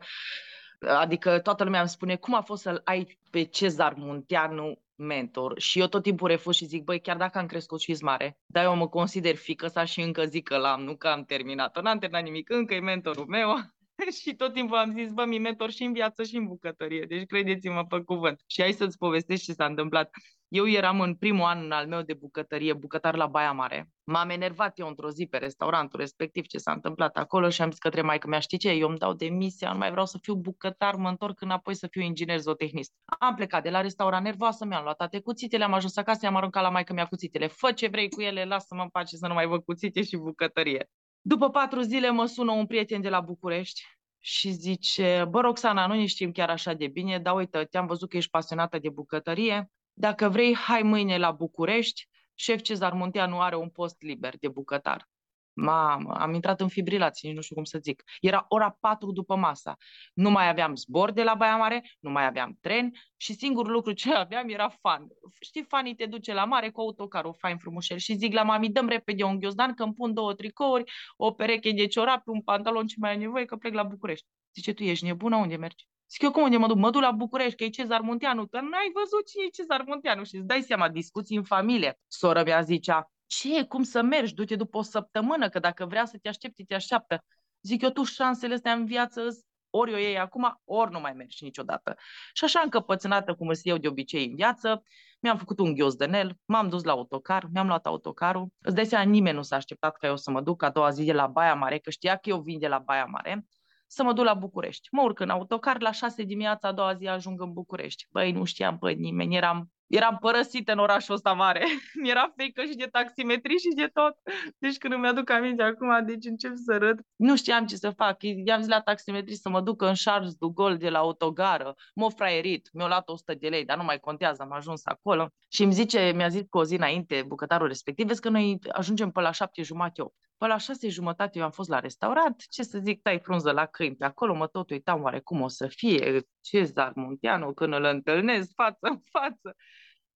Adică 0.79 1.39
toată 1.39 1.63
lumea 1.63 1.79
îmi 1.79 1.89
spune 1.89 2.15
cum 2.15 2.33
a 2.33 2.41
fost 2.41 2.61
să-l 2.61 2.81
ai 2.83 3.19
pe 3.29 3.43
Cezar 3.43 3.93
Munteanu 3.93 4.81
mentor? 4.95 5.59
Și 5.59 5.79
eu 5.79 5.87
tot 5.87 6.03
timpul 6.03 6.27
refuz 6.27 6.55
și 6.55 6.65
zic, 6.65 6.83
băi, 6.83 7.01
chiar 7.01 7.17
dacă 7.17 7.37
am 7.37 7.45
crescut 7.45 7.79
și 7.79 7.97
mare, 8.01 8.37
dar 8.45 8.63
eu 8.63 8.75
mă 8.75 8.87
consider 8.87 9.35
fică 9.35 9.67
sa 9.67 9.85
și 9.85 10.01
încă 10.01 10.25
zic 10.25 10.47
că 10.47 10.57
l-am, 10.57 10.83
nu 10.83 10.95
că 10.95 11.07
am 11.07 11.23
terminat-o, 11.23 11.81
n-am 11.81 11.99
terminat 11.99 12.23
nimic, 12.23 12.49
încă 12.49 12.73
e 12.73 12.79
mentorul 12.79 13.25
meu 13.25 13.55
și 14.21 14.35
tot 14.35 14.53
timpul 14.53 14.77
am 14.77 14.91
zis, 14.91 15.11
bă, 15.11 15.25
mi 15.25 15.39
mentor 15.39 15.71
și 15.71 15.83
în 15.83 15.93
viață 15.93 16.23
și 16.23 16.35
în 16.35 16.47
bucătărie, 16.47 17.05
deci 17.07 17.25
credeți-mă 17.25 17.85
pe 17.85 17.99
cuvânt. 17.99 18.43
Și 18.47 18.61
hai 18.61 18.71
să-ți 18.71 18.97
povestesc 18.97 19.43
ce 19.43 19.53
s-a 19.53 19.65
întâmplat. 19.65 20.09
Eu 20.47 20.67
eram 20.67 21.01
în 21.01 21.15
primul 21.15 21.45
an 21.45 21.71
al 21.71 21.87
meu 21.87 22.01
de 22.01 22.13
bucătărie, 22.13 22.73
bucătar 22.73 23.15
la 23.15 23.27
Baia 23.27 23.51
Mare. 23.51 23.89
M-am 24.03 24.29
enervat 24.29 24.79
eu 24.79 24.87
într-o 24.87 25.09
zi 25.09 25.25
pe 25.25 25.37
restaurantul 25.37 25.99
respectiv 25.99 26.45
ce 26.45 26.57
s-a 26.57 26.71
întâmplat 26.71 27.17
acolo 27.17 27.49
și 27.49 27.61
am 27.61 27.69
zis 27.69 27.79
către 27.79 28.01
maică 28.01 28.27
mea, 28.27 28.39
știi 28.39 28.57
ce, 28.57 28.69
eu 28.69 28.87
îmi 28.87 28.97
dau 28.97 29.13
demisia, 29.13 29.71
nu 29.71 29.77
mai 29.77 29.91
vreau 29.91 30.05
să 30.05 30.17
fiu 30.21 30.35
bucătar, 30.35 30.95
mă 30.95 31.09
întorc 31.09 31.41
înapoi 31.41 31.75
să 31.75 31.87
fiu 31.87 32.01
inginer 32.01 32.39
zootehnist. 32.39 32.91
Am 33.19 33.35
plecat 33.35 33.63
de 33.63 33.69
la 33.69 33.81
restaurant 33.81 34.23
nervoasă, 34.23 34.65
mi-am 34.65 34.83
luat 34.83 34.97
toate 34.97 35.19
cuțitele, 35.19 35.63
am 35.63 35.73
ajuns 35.73 35.97
acasă, 35.97 36.19
i-am 36.23 36.35
aruncat 36.35 36.63
la 36.63 36.69
maică 36.69 36.93
mea 36.93 37.05
cuțitele. 37.05 37.47
Fă 37.47 37.71
ce 37.71 37.87
vrei 37.87 38.09
cu 38.09 38.21
ele, 38.21 38.45
lasă-mă 38.45 38.81
în 38.81 38.89
pace 38.89 39.15
să 39.15 39.27
nu 39.27 39.33
mai 39.33 39.45
văd 39.47 39.63
cuțite 39.63 40.03
și 40.03 40.17
bucătărie. 40.17 40.89
După 41.27 41.49
patru 41.49 41.81
zile 41.81 42.09
mă 42.09 42.25
sună 42.25 42.51
un 42.51 42.65
prieten 42.65 43.01
de 43.01 43.09
la 43.09 43.19
București 43.19 43.83
și 44.19 44.51
zice, 44.51 45.25
bă, 45.29 45.39
Roxana, 45.39 45.87
nu 45.87 45.93
ne 45.93 46.05
știm 46.05 46.31
chiar 46.31 46.49
așa 46.49 46.73
de 46.73 46.87
bine, 46.87 47.19
dar 47.19 47.35
uite, 47.35 47.63
te-am 47.63 47.85
văzut 47.85 48.09
că 48.09 48.17
ești 48.17 48.29
pasionată 48.29 48.79
de 48.79 48.89
bucătărie, 48.89 49.71
dacă 49.93 50.29
vrei, 50.29 50.55
hai 50.55 50.81
mâine 50.81 51.17
la 51.17 51.31
București, 51.31 52.07
șef 52.33 52.61
Cezar 52.61 52.93
Munteanu 52.93 53.41
are 53.41 53.55
un 53.55 53.69
post 53.69 54.01
liber 54.01 54.37
de 54.37 54.47
bucătar. 54.47 55.09
Mamă, 55.57 56.13
am 56.13 56.33
intrat 56.33 56.61
în 56.61 56.67
fibrilație, 56.67 57.27
nici 57.27 57.37
nu 57.37 57.43
știu 57.43 57.55
cum 57.55 57.63
să 57.63 57.79
zic. 57.81 58.03
Era 58.21 58.45
ora 58.47 58.77
4 58.79 59.11
după 59.11 59.35
masa. 59.35 59.77
Nu 60.13 60.29
mai 60.29 60.49
aveam 60.49 60.75
zbor 60.75 61.11
de 61.11 61.23
la 61.23 61.33
Baia 61.33 61.55
Mare, 61.57 61.83
nu 61.99 62.09
mai 62.09 62.25
aveam 62.25 62.57
tren 62.61 62.91
și 63.17 63.33
singurul 63.33 63.71
lucru 63.71 63.91
ce 63.91 64.13
aveam 64.23 64.49
era 64.49 64.69
fan. 64.69 65.07
Știi, 65.39 65.63
fanii 65.63 65.95
te 65.95 66.05
duce 66.05 66.33
la 66.33 66.45
mare 66.45 66.69
cu 66.69 66.81
autocarul 66.81 67.35
fain 67.39 67.57
frumușel 67.57 67.97
și 67.97 68.15
zic 68.15 68.33
la 68.33 68.43
mami, 68.43 68.69
dăm 68.69 68.87
repede 68.87 69.23
un 69.23 69.39
ghiozdan 69.39 69.73
că 69.73 69.83
îmi 69.83 69.93
pun 69.93 70.13
două 70.13 70.33
tricouri, 70.33 70.91
o 71.17 71.31
pereche 71.31 71.71
de 71.71 71.87
ciorapi, 71.87 72.29
un 72.29 72.41
pantalon 72.41 72.87
ce 72.87 72.95
mai 72.99 73.09
ai 73.09 73.17
nevoie 73.17 73.45
că 73.45 73.55
plec 73.55 73.73
la 73.73 73.83
București. 73.83 74.27
Zice, 74.53 74.73
tu 74.73 74.83
ești 74.83 75.05
nebună, 75.05 75.35
unde 75.35 75.55
mergi? 75.55 75.87
Zic 76.09 76.21
eu, 76.21 76.31
cum 76.31 76.43
unde 76.43 76.57
mă 76.57 76.67
duc? 76.67 76.77
Mă 76.77 76.89
duc 76.89 77.01
la 77.01 77.11
București, 77.11 77.55
că 77.55 77.63
e 77.63 77.69
Cezar 77.69 78.01
Munteanu. 78.01 78.47
Că 78.47 78.59
n-ai 78.61 78.91
văzut 78.93 79.27
cine 79.27 79.43
e 79.47 79.49
Cezar 79.49 79.83
Munteanu 79.87 80.23
și 80.23 80.35
îți 80.35 80.45
dai 80.45 80.61
seama, 80.61 80.89
discuții 80.89 81.37
în 81.37 81.43
familie. 81.43 81.99
Sora 82.07 82.43
mea 82.43 82.61
zicea, 82.61 83.11
ce, 83.39 83.63
cum 83.63 83.83
să 83.83 84.01
mergi, 84.01 84.33
du-te 84.33 84.55
după 84.55 84.77
o 84.77 84.81
săptămână, 84.81 85.49
că 85.49 85.59
dacă 85.59 85.85
vrea 85.85 86.05
să 86.05 86.17
te 86.21 86.27
aștepte, 86.27 86.63
te 86.63 86.75
așteaptă. 86.75 87.25
Zic 87.61 87.81
eu, 87.81 87.89
tu 87.89 88.03
șansele 88.03 88.53
astea 88.53 88.73
în 88.73 88.85
viață 88.85 89.21
ori 89.69 89.93
o 89.93 89.97
iei 89.97 90.19
acum, 90.19 90.61
ori 90.63 90.91
nu 90.91 90.99
mai 90.99 91.13
mergi 91.13 91.43
niciodată. 91.43 91.95
Și 92.33 92.43
așa 92.43 92.59
încăpățânată 92.63 93.33
cum 93.33 93.47
îți 93.47 93.67
eu 93.67 93.77
de 93.77 93.87
obicei 93.87 94.25
în 94.25 94.35
viață, 94.35 94.83
mi-am 95.19 95.37
făcut 95.37 95.59
un 95.59 95.73
ghiozdanel, 95.73 96.37
m-am 96.45 96.69
dus 96.69 96.83
la 96.83 96.91
autocar, 96.91 97.47
mi-am 97.51 97.67
luat 97.67 97.85
autocarul. 97.85 98.47
Îți 98.59 98.75
dai 98.75 98.85
seama, 98.85 99.05
nimeni 99.05 99.35
nu 99.35 99.41
s-a 99.41 99.55
așteptat 99.55 99.97
ca 99.97 100.07
eu 100.07 100.17
să 100.17 100.31
mă 100.31 100.41
duc 100.41 100.63
a 100.63 100.69
doua 100.69 100.89
zi 100.89 101.03
de 101.03 101.13
la 101.13 101.27
Baia 101.27 101.55
Mare, 101.55 101.77
că 101.77 101.89
știa 101.89 102.15
că 102.15 102.29
eu 102.29 102.41
vin 102.41 102.59
de 102.59 102.67
la 102.67 102.79
Baia 102.79 103.05
Mare 103.05 103.45
să 103.87 104.03
mă 104.03 104.13
duc 104.13 104.25
la 104.25 104.33
București. 104.33 104.87
Mă 104.91 105.01
urc 105.01 105.19
în 105.19 105.29
autocar, 105.29 105.81
la 105.81 105.91
șase 105.91 106.23
dimineața 106.23 106.67
a 106.67 106.71
doua 106.71 106.93
zi 106.93 107.07
ajung 107.07 107.41
în 107.41 107.53
București. 107.53 108.07
Băi, 108.09 108.31
nu 108.31 108.43
știam 108.43 108.77
pe 108.77 108.91
nimeni, 108.91 109.35
eram 109.35 109.71
eram 109.87 110.17
părăsită 110.17 110.71
în 110.71 110.77
orașul 110.77 111.13
ăsta 111.13 111.31
mare. 111.31 111.65
Mi-era 112.01 112.31
frică 112.35 112.63
și 112.63 112.75
de 112.75 112.85
taximetrii 112.85 113.59
și 113.59 113.75
de 113.75 113.89
tot. 113.93 114.15
Deci 114.57 114.77
când 114.77 114.93
îmi 114.93 115.07
aduc 115.07 115.29
aminte 115.29 115.63
acum, 115.63 116.05
deci 116.05 116.25
încep 116.25 116.51
să 116.55 116.77
râd. 116.77 116.99
Nu 117.15 117.35
știam 117.35 117.65
ce 117.65 117.75
să 117.75 117.89
fac. 117.89 118.17
I-am 118.45 118.59
zis 118.59 118.69
la 118.69 118.81
taximetrii 118.81 119.35
să 119.35 119.49
mă 119.49 119.61
duc 119.61 119.81
în 119.81 119.93
Charles 120.03 120.33
de 120.33 120.47
Gaulle 120.53 120.75
de 120.75 120.89
la 120.89 120.99
autogară. 120.99 121.75
M-a 121.95 122.09
fraierit. 122.09 122.69
Mi-a 122.73 122.87
luat 122.87 123.09
100 123.09 123.33
de 123.33 123.47
lei, 123.47 123.65
dar 123.65 123.77
nu 123.77 123.83
mai 123.83 123.99
contează, 123.99 124.41
am 124.41 124.51
ajuns 124.51 124.81
acolo. 124.85 125.29
Și 125.49 125.63
îmi 125.63 125.73
zice, 125.73 126.11
mi-a 126.15 126.27
zis 126.27 126.41
cu 126.49 126.57
o 126.57 126.63
zi 126.63 126.75
înainte 126.75 127.23
bucătarul 127.27 127.67
respectiv, 127.67 128.07
vezi 128.07 128.21
că 128.21 128.29
noi 128.29 128.59
ajungem 128.71 129.11
pe 129.11 129.21
la 129.21 129.31
șapte 129.31 129.61
jumate, 129.61 130.01
opt. 130.01 130.15
Pe 130.37 130.47
la 130.47 130.57
șase 130.57 130.89
jumătate 130.89 131.37
eu 131.37 131.43
am 131.43 131.51
fost 131.51 131.69
la 131.69 131.79
restaurant, 131.79 132.43
ce 132.49 132.63
să 132.63 132.79
zic, 132.79 133.01
tai 133.01 133.19
frunză 133.19 133.51
la 133.51 133.65
câini 133.65 133.95
pe 133.95 134.05
acolo, 134.05 134.33
mă 134.33 134.47
tot 134.47 134.69
uitam 134.69 135.01
oare 135.01 135.19
cum 135.19 135.41
o 135.41 135.47
să 135.47 135.67
fie 135.67 136.21
Cezar 136.41 136.91
Munteanu 136.95 137.53
când 137.53 137.73
îl 137.73 137.83
întâlnesc 137.83 138.51
față 138.53 138.77
în 138.79 138.99
față. 139.11 139.55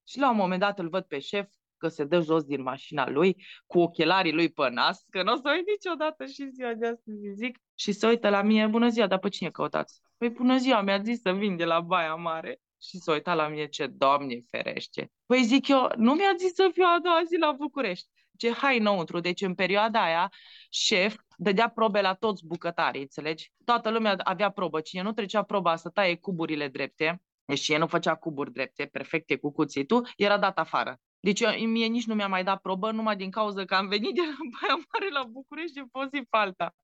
Și 0.07 0.19
la 0.19 0.29
un 0.29 0.35
moment 0.35 0.59
dat 0.59 0.79
îl 0.79 0.89
văd 0.89 1.03
pe 1.03 1.19
șef 1.19 1.47
că 1.77 1.87
se 1.87 2.03
dă 2.03 2.19
jos 2.19 2.43
din 2.43 2.61
mașina 2.61 3.09
lui 3.09 3.45
cu 3.67 3.79
ochelarii 3.79 4.33
lui 4.33 4.51
pe 4.51 4.69
nas, 4.69 5.05
că 5.09 5.23
nu 5.23 5.31
o 5.31 5.35
să 5.35 5.53
uit 5.55 5.67
niciodată 5.67 6.25
și 6.25 6.49
ziua 6.49 6.73
de 6.73 6.87
astăzi 6.87 7.33
zic, 7.33 7.57
și 7.75 7.91
se 7.91 8.07
uită 8.07 8.29
la 8.29 8.41
mine, 8.41 8.67
bună 8.67 8.89
ziua, 8.89 9.07
dar 9.07 9.19
pe 9.19 9.29
cine 9.29 9.49
căutați? 9.49 10.01
Păi 10.17 10.29
bună 10.29 10.57
ziua, 10.57 10.81
mi-a 10.81 11.01
zis 11.01 11.21
să 11.21 11.31
vin 11.31 11.57
de 11.57 11.65
la 11.65 11.79
Baia 11.79 12.15
Mare. 12.15 12.59
Și 12.81 12.97
s-a 12.97 13.11
uitat 13.11 13.35
la 13.35 13.47
mine, 13.47 13.67
ce 13.67 13.87
doamne 13.87 14.41
ferește. 14.49 15.11
Păi 15.25 15.43
zic 15.43 15.67
eu, 15.67 15.91
nu 15.95 16.13
mi-a 16.13 16.33
zis 16.37 16.53
să 16.53 16.69
fiu 16.73 16.83
a 16.85 16.99
doua 17.03 17.21
zi 17.27 17.37
la 17.37 17.51
București. 17.51 18.07
Ce 18.39 18.51
hai 18.53 18.77
înăuntru. 18.77 19.19
Deci 19.19 19.41
în 19.41 19.55
perioada 19.55 20.03
aia, 20.03 20.31
șef 20.69 21.15
dădea 21.37 21.69
probe 21.69 22.01
la 22.01 22.13
toți 22.13 22.45
bucătarii, 22.45 23.01
înțelegi? 23.01 23.51
Toată 23.65 23.89
lumea 23.89 24.15
avea 24.23 24.49
probă. 24.49 24.81
Cine 24.81 25.01
nu 25.01 25.11
trecea 25.11 25.43
proba 25.43 25.75
să 25.75 25.89
taie 25.89 26.15
cuburile 26.15 26.67
drepte, 26.67 27.21
deci 27.45 27.59
cine 27.59 27.77
nu 27.77 27.87
făcea 27.87 28.15
cuburi 28.15 28.51
drepte, 28.51 28.85
perfecte 28.85 29.35
cu 29.37 29.51
cuțitul, 29.51 30.07
era 30.17 30.37
dat 30.37 30.57
afară. 30.59 30.99
Deci 31.19 31.39
eu, 31.39 31.67
mie 31.67 31.85
nici 31.85 32.05
nu 32.05 32.15
mi-a 32.15 32.27
mai 32.27 32.43
dat 32.43 32.61
probă, 32.61 32.91
numai 32.91 33.15
din 33.15 33.31
cauza 33.31 33.65
că 33.65 33.75
am 33.75 33.87
venit 33.87 34.15
de 34.15 34.21
la 34.21 34.37
Baia 34.51 34.85
Mare 34.91 35.09
la 35.11 35.23
București 35.23 35.73
de 35.73 35.83
o 35.91 36.03
zi 36.03 36.21
pe 36.29 36.37
alta. 36.37 36.75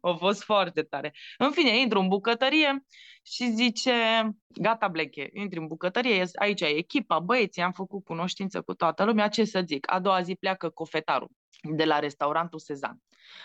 A 0.00 0.12
fost 0.12 0.42
foarte 0.42 0.82
tare. 0.82 1.14
În 1.38 1.50
fine, 1.50 1.78
intru 1.78 2.00
în 2.00 2.08
bucătărie 2.08 2.84
și 3.22 3.50
zice, 3.50 3.92
gata 4.48 4.88
Bleche, 4.88 5.28
intri 5.32 5.58
în 5.58 5.66
bucătărie, 5.66 6.24
aici 6.34 6.60
e 6.60 6.66
echipa, 6.66 7.18
băieții, 7.18 7.62
am 7.62 7.72
făcut 7.72 8.04
cunoștință 8.04 8.62
cu 8.62 8.74
toată 8.74 9.04
lumea, 9.04 9.28
ce 9.28 9.44
să 9.44 9.62
zic, 9.66 9.92
a 9.92 10.00
doua 10.00 10.22
zi 10.22 10.34
pleacă 10.34 10.68
cofetarul 10.68 11.30
de 11.62 11.84
la 11.84 11.98
restaurantul 11.98 12.58
Sezan. 12.58 12.98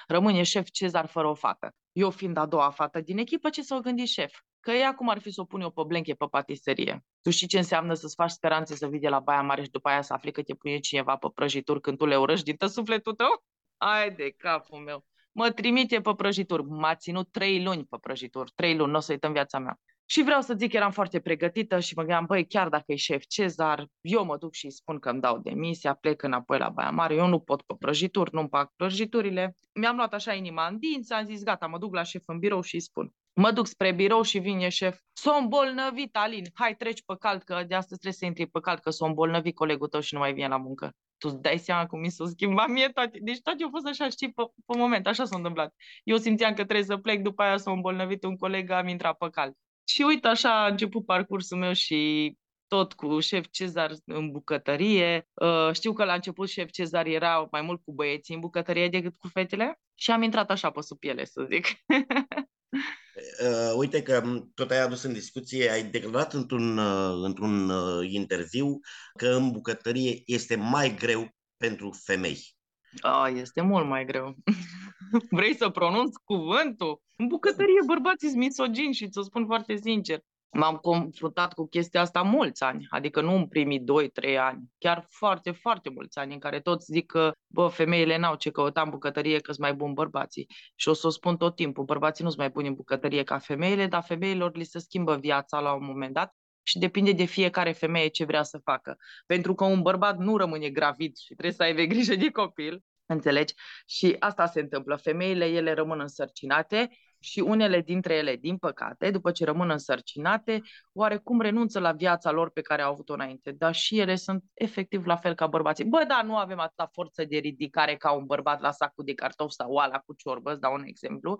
Rămâne 0.08 0.44
șef 0.44 0.70
Cezar 0.70 1.06
fără 1.08 1.28
o 1.28 1.34
fată. 1.34 1.76
Eu 1.92 2.10
fiind 2.10 2.38
a 2.38 2.46
doua 2.46 2.70
fată 2.70 3.02
din 3.02 3.18
echipă, 3.18 3.50
ce 3.50 3.62
s-a 3.62 3.80
gândit 3.80 4.08
șef? 4.08 4.40
Că 4.60 4.72
ea 4.72 4.96
cum 4.96 5.10
ar 5.10 5.20
fi 5.20 5.32
să 5.32 5.42
o 5.42 5.44
pun 5.44 5.62
eu 5.62 5.70
pe 5.70 5.82
blenche 5.88 6.14
pe 6.14 6.26
patiserie. 6.26 7.06
Tu 7.22 7.30
știi 7.30 7.48
ce 7.48 7.58
înseamnă 7.58 7.94
să-ți 7.94 8.16
faci 8.16 8.30
speranțe 8.30 8.76
să 8.76 8.88
vii 8.88 9.00
de 9.00 9.10
la 9.10 9.20
Baia 9.20 9.42
Mare 9.42 9.64
și 9.64 9.70
după 9.70 9.90
aia 9.90 10.02
să 10.02 10.14
afli 10.14 10.32
că 10.32 10.42
te 10.42 10.54
pune 10.54 10.80
cineva 10.80 11.16
pe 11.16 11.28
prăjituri 11.34 11.82
când 11.82 11.98
tu 11.98 12.06
le 12.06 12.18
urăști 12.18 12.46
din 12.46 12.56
tot 12.56 12.72
sufletul 12.72 13.14
tău? 13.14 13.44
Ai 13.78 14.12
de 14.12 14.30
capul 14.38 14.80
meu 14.80 15.06
mă 15.40 15.52
trimite 15.52 16.02
pe 16.02 16.14
prăjituri. 16.16 16.64
M-a 16.64 16.96
ținut 16.96 17.32
trei 17.32 17.64
luni 17.64 17.86
pe 17.86 17.98
prăjituri, 18.02 18.52
trei 18.56 18.76
luni, 18.76 18.92
nu 18.92 18.98
o 18.98 19.00
să 19.00 19.12
uităm 19.12 19.32
viața 19.32 19.60
mea. 19.60 19.80
Și 20.06 20.24
vreau 20.24 20.42
să 20.42 20.54
zic 20.58 20.70
că 20.70 20.78
eram 20.78 20.92
foarte 20.92 21.20
pregătită 21.20 21.80
și 21.80 21.94
mă 21.96 22.02
gândeam, 22.02 22.26
băi, 22.26 22.48
chiar 22.48 22.70
dacă 22.70 22.84
e 22.88 22.96
șef 22.96 23.24
Cezar, 23.28 23.86
eu 24.02 24.26
mă 24.26 24.38
duc 24.38 24.54
și 24.54 24.66
îi 24.66 24.72
spun 24.72 25.00
că 25.00 25.10
îmi 25.10 25.22
dau 25.22 25.38
demisia, 25.38 25.94
plec 25.94 26.22
înapoi 26.22 26.58
la 26.58 26.70
Baia 26.70 26.90
Mare, 26.90 27.16
eu 27.16 27.28
nu 27.28 27.40
pot 27.40 27.62
pe 27.62 27.76
prăjituri, 27.80 28.34
nu-mi 28.34 28.48
fac 28.48 28.74
prăjiturile. 28.76 29.56
Mi-am 29.74 29.96
luat 29.96 30.14
așa 30.14 30.34
inima 30.34 30.68
în 30.68 30.80
dinți, 30.80 31.14
am 31.14 31.26
zis, 31.26 31.44
gata, 31.44 31.68
mă 31.68 31.78
duc 31.78 31.94
la 31.94 32.04
șef 32.04 32.24
în 32.26 32.40
birou 32.40 32.62
și 32.62 32.76
îi 32.76 32.82
spun. 32.82 33.12
Mă 33.34 33.52
duc 33.52 33.68
spre 33.68 33.92
birou 33.92 34.22
și 34.22 34.40
vine 34.40 34.70
șef. 34.70 35.00
S-o 35.14 35.34
îmbolnăvit, 35.34 36.16
Alin. 36.16 36.46
Hai, 36.54 36.76
treci 36.76 37.04
pe 37.06 37.16
cald, 37.20 37.44
că 37.44 37.54
de 37.68 37.76
astăzi 37.76 38.00
trebuie 38.00 38.14
să 38.14 38.26
intri 38.26 38.48
pe 38.48 38.60
cald, 38.60 38.80
că 38.80 38.90
s-o 38.90 39.06
îmbolnăvit 39.06 39.56
colegul 39.56 39.88
tău 39.88 40.00
și 40.00 40.14
nu 40.14 40.20
mai 40.20 40.34
vine 40.34 40.48
la 40.48 40.58
muncă 40.58 40.96
tu 41.20 41.28
îți 41.28 41.42
dai 41.42 41.58
seama 41.58 41.86
cum 41.86 42.00
mi 42.00 42.10
s-a 42.10 42.26
schimbat 42.26 42.68
mie 42.68 42.90
toate. 42.90 43.20
Deci 43.22 43.42
toate 43.42 43.64
au 43.64 43.70
fost 43.70 43.88
așa, 43.88 44.10
știi, 44.10 44.32
pe, 44.32 44.44
pe 44.66 44.78
moment, 44.78 45.08
așa 45.08 45.26
s-a 45.26 45.36
întâmplat. 45.36 45.74
Eu 46.04 46.18
simțeam 46.18 46.54
că 46.54 46.64
trebuie 46.64 46.86
să 46.86 46.98
plec, 46.98 47.22
după 47.22 47.42
aia 47.42 47.58
s-a 47.58 47.72
îmbolnăvit 47.72 48.24
un 48.24 48.36
coleg, 48.38 48.70
am 48.70 48.88
intrat 48.88 49.18
pe 49.18 49.30
cal. 49.30 49.54
Și 49.88 50.02
uite, 50.02 50.28
așa 50.28 50.64
a 50.64 50.68
început 50.68 51.06
parcursul 51.06 51.58
meu 51.58 51.74
și 51.74 52.34
tot 52.68 52.94
cu 52.94 53.20
șef 53.20 53.46
Cezar 53.52 53.92
în 54.06 54.32
bucătărie. 54.32 55.28
Uh, 55.34 55.74
știu 55.74 55.94
că 55.94 56.04
la 56.04 56.14
început 56.14 56.50
șef 56.50 56.70
Cezar 56.70 57.06
era 57.06 57.48
mai 57.52 57.62
mult 57.62 57.84
cu 57.84 57.94
băieții 57.94 58.34
în 58.34 58.40
bucătărie 58.40 58.90
decât 58.90 59.16
cu 59.18 59.28
fetele 59.28 59.80
și 59.96 60.12
am 60.12 60.22
intrat 60.22 60.50
așa 60.52 60.70
pe 60.72 60.82
sub 60.82 61.00
piele, 61.00 61.26
să 61.26 61.48
zic. 61.50 61.66
Uh, 63.44 63.74
uite 63.78 64.02
că 64.02 64.24
tot 64.54 64.72
ai 64.72 64.82
adus 64.82 65.04
în 65.04 65.14
discuție, 65.14 65.70
ai 65.70 65.84
declarat 65.84 66.34
într-un, 66.34 66.78
uh, 66.78 67.20
într-un 67.24 67.70
uh, 67.70 68.12
interviu 68.12 68.80
că 69.18 69.28
în 69.28 69.52
bucătărie 69.52 70.22
este 70.26 70.56
mai 70.56 70.96
greu 70.96 71.30
pentru 71.58 71.92
femei. 72.04 72.56
A, 73.02 73.28
este 73.28 73.62
mult 73.62 73.88
mai 73.88 74.06
greu. 74.06 74.36
Vrei 75.30 75.56
să 75.56 75.70
pronunț 75.70 76.16
cuvântul? 76.24 77.02
În 77.16 77.28
bucătărie 77.28 77.80
bărbații 77.86 78.28
sunt 78.28 78.40
misogini 78.40 78.94
și 78.94 79.10
ți-o 79.10 79.22
spun 79.22 79.46
foarte 79.46 79.76
sincer. 79.76 80.20
M-am 80.52 80.76
confruntat 80.76 81.54
cu 81.54 81.68
chestia 81.68 82.02
asta 82.02 82.22
mulți 82.22 82.64
ani, 82.64 82.86
adică 82.90 83.22
nu 83.22 83.36
în 83.36 83.48
primii 83.48 83.84
2-3 84.32 84.38
ani, 84.38 84.64
chiar 84.78 85.06
foarte, 85.10 85.52
foarte 85.52 85.90
mulți 85.90 86.18
ani 86.18 86.34
în 86.34 86.40
care 86.40 86.60
toți 86.60 86.92
zic 86.92 87.06
că, 87.06 87.32
bă, 87.48 87.68
femeile 87.68 88.18
n-au 88.18 88.36
ce 88.36 88.50
căuta 88.52 88.82
în 88.82 88.90
bucătărie 88.90 89.40
că 89.40 89.52
sunt 89.52 89.66
mai 89.66 89.74
buni 89.74 89.94
bărbații. 89.94 90.48
Și 90.76 90.90
o 90.90 90.94
să 90.94 91.08
o 91.08 91.10
spun 91.10 91.38
tot 91.38 91.56
timpul, 91.56 91.84
bărbații 91.84 92.24
nu 92.24 92.30
sunt 92.30 92.42
mai 92.42 92.50
buni 92.50 92.68
în 92.68 92.74
bucătărie 92.74 93.24
ca 93.24 93.38
femeile, 93.38 93.88
dar 93.88 94.04
femeilor 94.04 94.56
li 94.56 94.64
se 94.64 94.80
schimbă 94.80 95.16
viața 95.16 95.60
la 95.60 95.74
un 95.74 95.86
moment 95.86 96.14
dat 96.14 96.36
și 96.64 96.80
depinde 96.80 97.12
de 97.12 97.26
fiecare 97.26 97.72
femeie 97.72 98.08
ce 98.08 98.26
vrea 98.26 98.44
să 98.44 98.58
facă. 98.64 98.98
Pentru 99.26 99.54
că 99.54 99.64
un 99.66 99.82
bărbat 99.82 100.18
nu 100.18 100.38
rămâne 100.38 100.70
gravid 100.70 101.16
și 101.16 101.34
trebuie 101.34 101.52
să 101.52 101.64
aibă 101.64 101.82
grijă 101.82 102.16
de 102.16 102.32
copil, 102.32 102.84
înțelegi? 103.06 103.54
Și 103.88 104.16
asta 104.20 104.46
se 104.46 104.60
întâmplă. 104.60 104.96
Femeile, 104.96 105.46
ele 105.46 105.74
rămân 105.74 106.00
însărcinate 106.00 106.90
și 107.20 107.40
unele 107.40 107.82
dintre 107.82 108.16
ele, 108.16 108.36
din 108.36 108.58
păcate, 108.58 109.12
după 109.12 109.32
ce 109.32 109.46
rămân 109.46 109.70
însărcinate, 109.70 110.62
oarecum 110.94 111.42
renunță 111.42 111.80
la 111.80 111.92
viața 111.92 112.32
lor 112.32 112.50
pe 112.50 112.62
care 112.62 112.82
au 112.82 112.92
avut-o 112.92 113.14
înainte. 113.14 113.52
Dar 113.52 113.76
și 113.76 114.00
ele 114.00 114.16
sunt 114.16 114.44
efectiv 114.54 115.06
la 115.06 115.16
fel 115.16 115.34
ca 115.34 115.48
bărbații. 115.48 115.86
Bă, 115.86 116.04
da, 116.08 116.22
nu 116.22 116.38
avem 116.38 116.60
atâta 116.60 116.90
forță 116.94 117.24
de 117.26 117.38
ridicare 117.38 117.96
ca 117.96 118.12
un 118.12 118.26
bărbat 118.26 118.62
la 118.62 118.72
sacul 118.72 119.04
de 119.04 119.14
cartofi 119.14 119.54
sau 119.54 119.72
oala 119.72 120.00
cu 120.00 120.14
ciorbă, 120.14 120.52
îți 120.52 120.62
dau 120.62 120.74
un 120.74 120.84
exemplu, 120.86 121.38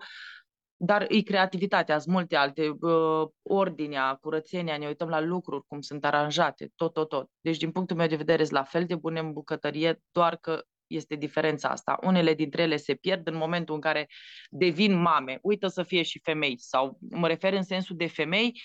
dar 0.82 1.06
e 1.08 1.20
creativitatea, 1.20 1.98
sunt 1.98 2.14
multe 2.14 2.36
alte, 2.36 2.68
uh, 2.80 3.28
ordinea, 3.42 4.14
curățenia, 4.20 4.76
ne 4.76 4.86
uităm 4.86 5.08
la 5.08 5.20
lucruri, 5.20 5.64
cum 5.66 5.80
sunt 5.80 6.04
aranjate, 6.04 6.72
tot, 6.76 6.92
tot, 6.92 7.08
tot. 7.08 7.30
Deci, 7.40 7.56
din 7.56 7.70
punctul 7.70 7.96
meu 7.96 8.06
de 8.06 8.16
vedere, 8.16 8.44
sunt 8.44 8.58
la 8.58 8.64
fel 8.64 8.84
de 8.86 8.94
bune 8.94 9.20
în 9.20 9.32
bucătărie, 9.32 10.02
doar 10.10 10.36
că 10.36 10.62
este 10.90 11.14
diferența 11.14 11.68
asta. 11.68 11.98
Unele 12.02 12.34
dintre 12.34 12.62
ele 12.62 12.76
se 12.76 12.94
pierd 12.94 13.26
în 13.26 13.36
momentul 13.36 13.74
în 13.74 13.80
care 13.80 14.08
devin 14.50 15.00
mame. 15.00 15.38
Uită 15.42 15.66
să 15.66 15.82
fie 15.82 16.02
și 16.02 16.20
femei 16.22 16.58
sau 16.58 16.98
mă 17.10 17.26
refer 17.26 17.52
în 17.52 17.62
sensul 17.62 17.96
de 17.96 18.06
femei, 18.06 18.60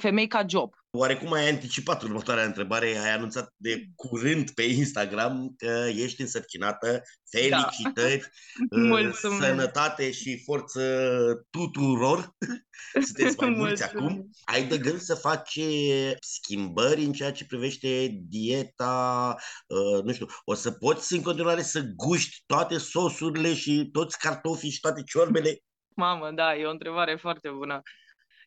femei 0.00 0.26
ca 0.26 0.44
job. 0.48 0.72
Oarecum 0.90 1.32
ai 1.32 1.48
anticipat 1.48 2.02
următoarea 2.02 2.44
întrebare, 2.44 2.86
ai 2.86 3.12
anunțat 3.12 3.54
de 3.56 3.84
curând 3.94 4.50
pe 4.50 4.62
Instagram 4.62 5.54
că 5.56 5.86
ești 5.94 6.20
însărcinată, 6.20 7.02
felicitări, 7.30 8.28
da. 8.70 9.12
sănătate 9.40 10.10
și 10.10 10.42
forță 10.44 10.82
tuturor, 11.50 12.34
sunteți 13.06 13.36
mai 13.38 13.50
mulți 13.50 13.82
acum. 13.82 14.30
Ai 14.44 14.66
de 14.66 14.78
gând 14.78 14.98
să 15.00 15.14
faci 15.14 15.60
schimbări 16.20 17.02
în 17.02 17.12
ceea 17.12 17.32
ce 17.32 17.46
privește 17.46 18.08
dieta, 18.28 19.34
uh, 19.66 20.02
nu 20.04 20.12
știu, 20.12 20.26
o 20.44 20.54
să 20.54 20.70
poți 20.70 21.14
în 21.14 21.22
continuare 21.22 21.62
să 21.62 21.80
guști 21.80 22.42
toate 22.46 22.78
sosurile 22.78 23.54
și 23.54 23.88
toți 23.92 24.18
cartofii 24.18 24.70
și 24.70 24.80
toate 24.80 25.02
ciorbele? 25.02 25.62
Mamă, 25.96 26.30
da, 26.30 26.56
e 26.56 26.66
o 26.66 26.70
întrebare 26.70 27.16
foarte 27.16 27.48
bună. 27.50 27.82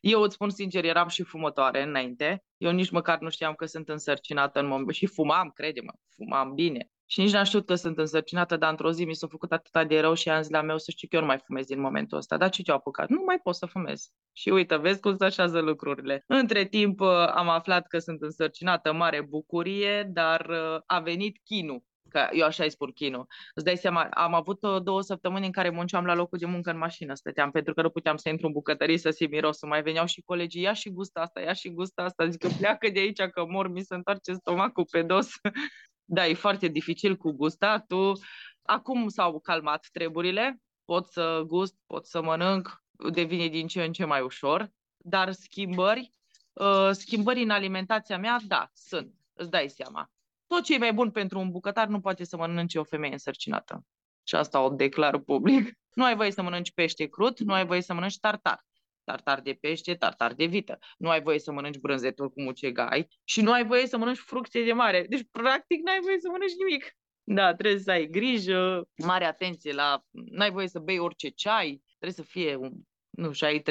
Eu 0.04 0.22
îți 0.22 0.34
spun 0.34 0.50
sincer, 0.50 0.84
eram 0.84 1.08
și 1.08 1.22
fumătoare 1.22 1.82
înainte. 1.82 2.44
Eu 2.56 2.70
nici 2.70 2.90
măcar 2.90 3.18
nu 3.18 3.30
știam 3.30 3.54
că 3.54 3.66
sunt 3.66 3.88
însărcinată 3.88 4.60
în 4.60 4.66
moment. 4.66 4.94
Și 4.94 5.06
fumam, 5.06 5.50
crede-mă, 5.54 5.92
fumam 6.14 6.54
bine. 6.54 6.90
Și 7.06 7.20
nici 7.20 7.32
n-am 7.32 7.44
știut 7.44 7.66
că 7.66 7.74
sunt 7.74 7.98
însărcinată, 7.98 8.56
dar 8.56 8.70
într-o 8.70 8.92
zi 8.92 9.04
mi 9.04 9.14
s-a 9.14 9.26
făcut 9.26 9.52
atât 9.52 9.88
de 9.88 10.00
rău 10.00 10.14
și 10.14 10.28
am 10.30 10.42
zis 10.42 10.50
la 10.50 10.62
meu 10.62 10.78
să 10.78 10.90
știu 10.90 11.08
că 11.08 11.16
eu 11.16 11.20
nu 11.22 11.28
mai 11.28 11.38
fumez 11.46 11.66
din 11.66 11.80
momentul 11.80 12.18
ăsta. 12.18 12.36
Dar 12.36 12.50
ce 12.50 12.62
ce-au 12.62 12.76
apucat? 12.76 13.08
Nu 13.08 13.22
mai 13.26 13.38
pot 13.38 13.54
să 13.54 13.66
fumez. 13.66 14.08
Și 14.32 14.48
uite, 14.48 14.76
vezi 14.76 15.00
cum 15.00 15.16
se 15.16 15.24
așează 15.24 15.60
lucrurile. 15.60 16.24
Între 16.26 16.64
timp 16.64 17.00
am 17.34 17.48
aflat 17.48 17.86
că 17.86 17.98
sunt 17.98 18.22
însărcinată, 18.22 18.92
mare 18.92 19.20
bucurie, 19.20 20.02
dar 20.02 20.50
a 20.86 21.00
venit 21.00 21.38
chinul 21.44 21.82
că 22.12 22.28
eu 22.32 22.46
așa 22.46 22.64
îi 22.64 22.70
spun 22.70 22.90
chinu. 22.90 23.26
Îți 23.54 23.64
dai 23.64 23.76
seama, 23.76 24.08
am 24.10 24.34
avut 24.34 24.62
uh, 24.62 24.82
două 24.82 25.02
săptămâni 25.02 25.46
în 25.46 25.52
care 25.52 25.70
munceam 25.70 26.04
la 26.04 26.14
locul 26.14 26.38
de 26.38 26.46
muncă 26.46 26.70
în 26.70 26.78
mașină, 26.78 27.14
stăteam, 27.14 27.50
pentru 27.50 27.74
că 27.74 27.82
nu 27.82 27.90
puteam 27.90 28.16
să 28.16 28.28
intru 28.28 28.46
în 28.46 28.52
bucătărie 28.52 28.98
să 28.98 29.10
simt 29.10 29.30
mirosul. 29.30 29.68
Mai 29.68 29.82
veneau 29.82 30.06
și 30.06 30.22
colegii, 30.22 30.62
ia 30.62 30.72
și 30.72 30.90
gustă 30.90 31.20
asta, 31.20 31.40
ia 31.40 31.52
și 31.52 31.72
gustă 31.72 32.02
asta, 32.02 32.28
zic 32.28 32.40
că 32.40 32.48
pleacă 32.58 32.88
de 32.88 32.98
aici 32.98 33.20
că 33.20 33.44
mor, 33.48 33.68
mi 33.68 33.82
se 33.82 33.94
întoarce 33.94 34.32
stomacul 34.32 34.86
pe 34.90 35.02
dos. 35.02 35.28
da, 36.16 36.26
e 36.26 36.34
foarte 36.34 36.68
dificil 36.68 37.16
cu 37.16 37.30
gustatul. 37.32 38.18
Acum 38.62 39.08
s-au 39.08 39.40
calmat 39.40 39.88
treburile, 39.92 40.60
pot 40.84 41.06
să 41.06 41.42
gust, 41.46 41.74
pot 41.86 42.06
să 42.06 42.22
mănânc, 42.22 42.82
devine 43.12 43.46
din 43.48 43.66
ce 43.66 43.84
în 43.84 43.92
ce 43.92 44.04
mai 44.04 44.20
ușor, 44.20 44.70
dar 44.96 45.32
schimbări, 45.32 46.12
uh, 46.52 46.90
schimbări 46.90 47.42
în 47.42 47.50
alimentația 47.50 48.18
mea, 48.18 48.38
da, 48.46 48.70
sunt 48.72 49.14
îți 49.34 49.50
dai 49.50 49.68
seama. 49.68 50.10
Tot 50.52 50.64
ce 50.64 50.74
e 50.74 50.78
mai 50.78 50.92
bun 50.92 51.10
pentru 51.10 51.38
un 51.38 51.50
bucătar 51.50 51.86
nu 51.86 52.00
poate 52.00 52.24
să 52.24 52.36
mănânce 52.36 52.78
o 52.78 52.84
femeie 52.84 53.12
însărcinată. 53.12 53.84
Și 54.22 54.34
asta 54.34 54.60
o 54.60 54.68
declar 54.68 55.18
public. 55.18 55.72
Nu 55.94 56.04
ai 56.04 56.16
voie 56.16 56.30
să 56.30 56.42
mănânci 56.42 56.72
pește 56.72 57.06
crud, 57.06 57.38
nu 57.38 57.52
ai 57.52 57.66
voie 57.66 57.82
să 57.82 57.94
mănânci 57.94 58.18
tartar. 58.18 58.64
Tartar 59.04 59.40
de 59.40 59.52
pește, 59.60 59.94
tartar 59.94 60.32
de 60.32 60.44
vită. 60.44 60.78
Nu 60.98 61.08
ai 61.08 61.22
voie 61.22 61.38
să 61.38 61.52
mănânci 61.52 61.78
brânzeturi 61.78 62.32
cu 62.32 62.42
mucegai 62.42 63.08
și 63.24 63.40
nu 63.40 63.52
ai 63.52 63.66
voie 63.66 63.86
să 63.86 63.98
mănânci 63.98 64.18
fructe 64.18 64.62
de 64.62 64.72
mare. 64.72 65.06
Deci, 65.08 65.26
practic, 65.30 65.82
n-ai 65.82 65.98
voie 66.02 66.18
să 66.18 66.28
mănânci 66.30 66.54
nimic. 66.58 66.96
Da, 67.22 67.54
trebuie 67.54 67.80
să 67.80 67.90
ai 67.90 68.06
grijă, 68.06 68.88
mare 68.96 69.24
atenție 69.24 69.72
la... 69.72 70.02
N-ai 70.10 70.50
voie 70.50 70.68
să 70.68 70.78
bei 70.78 70.98
orice 70.98 71.28
ceai, 71.28 71.82
trebuie 71.98 72.24
să 72.24 72.30
fie 72.30 72.56
un 72.56 72.72
nu 73.12 73.32
știu, 73.32 73.46
ai 73.46 73.60
3-4 73.60 73.62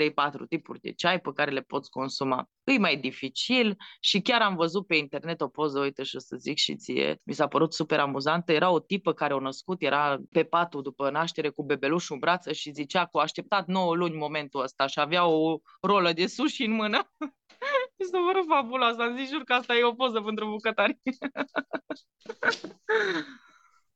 tipuri 0.50 0.80
de 0.80 0.92
ceai 0.92 1.20
pe 1.20 1.32
care 1.36 1.52
le 1.52 1.62
poți 1.62 1.90
consuma. 1.90 2.50
E 2.64 2.78
mai 2.78 2.98
dificil 2.98 3.76
și 4.00 4.22
chiar 4.22 4.42
am 4.42 4.56
văzut 4.56 4.88
pe 4.88 4.96
internet 4.96 5.42
o 5.42 5.48
poză, 5.48 5.80
uite 5.80 6.04
și 6.04 6.16
o 6.16 6.20
să 6.20 6.36
zic 6.36 6.58
și 6.58 6.76
ție, 6.76 7.18
mi 7.26 7.34
s-a 7.34 7.48
părut 7.48 7.74
super 7.74 8.00
amuzantă, 8.00 8.52
era 8.52 8.70
o 8.70 8.80
tipă 8.80 9.14
care 9.14 9.34
o 9.34 9.40
născut, 9.40 9.82
era 9.82 10.18
pe 10.32 10.44
patul 10.44 10.82
după 10.82 11.10
naștere 11.10 11.50
cu 11.50 11.64
bebelușul 11.64 12.16
în 12.16 12.20
brață 12.20 12.52
și 12.52 12.72
zicea 12.72 13.06
că 13.06 13.18
a 13.18 13.22
așteptat 13.22 13.68
9 13.68 13.96
luni 13.96 14.16
momentul 14.16 14.62
ăsta 14.62 14.88
și 14.88 15.00
avea 15.00 15.26
o 15.26 15.58
rolă 15.82 16.12
de 16.12 16.28
sushi 16.28 16.66
în 16.66 16.72
mână. 16.72 17.12
Mi 17.98 18.06
s-a 18.06 18.20
părut 18.26 18.46
fabulos, 18.48 18.98
am 18.98 19.18
zis 19.18 19.30
jur 19.30 19.44
că 19.44 19.54
asta 19.54 19.76
e 19.76 19.84
o 19.84 19.94
poză 19.94 20.22
pentru 20.22 20.50
bucătari. 20.50 21.00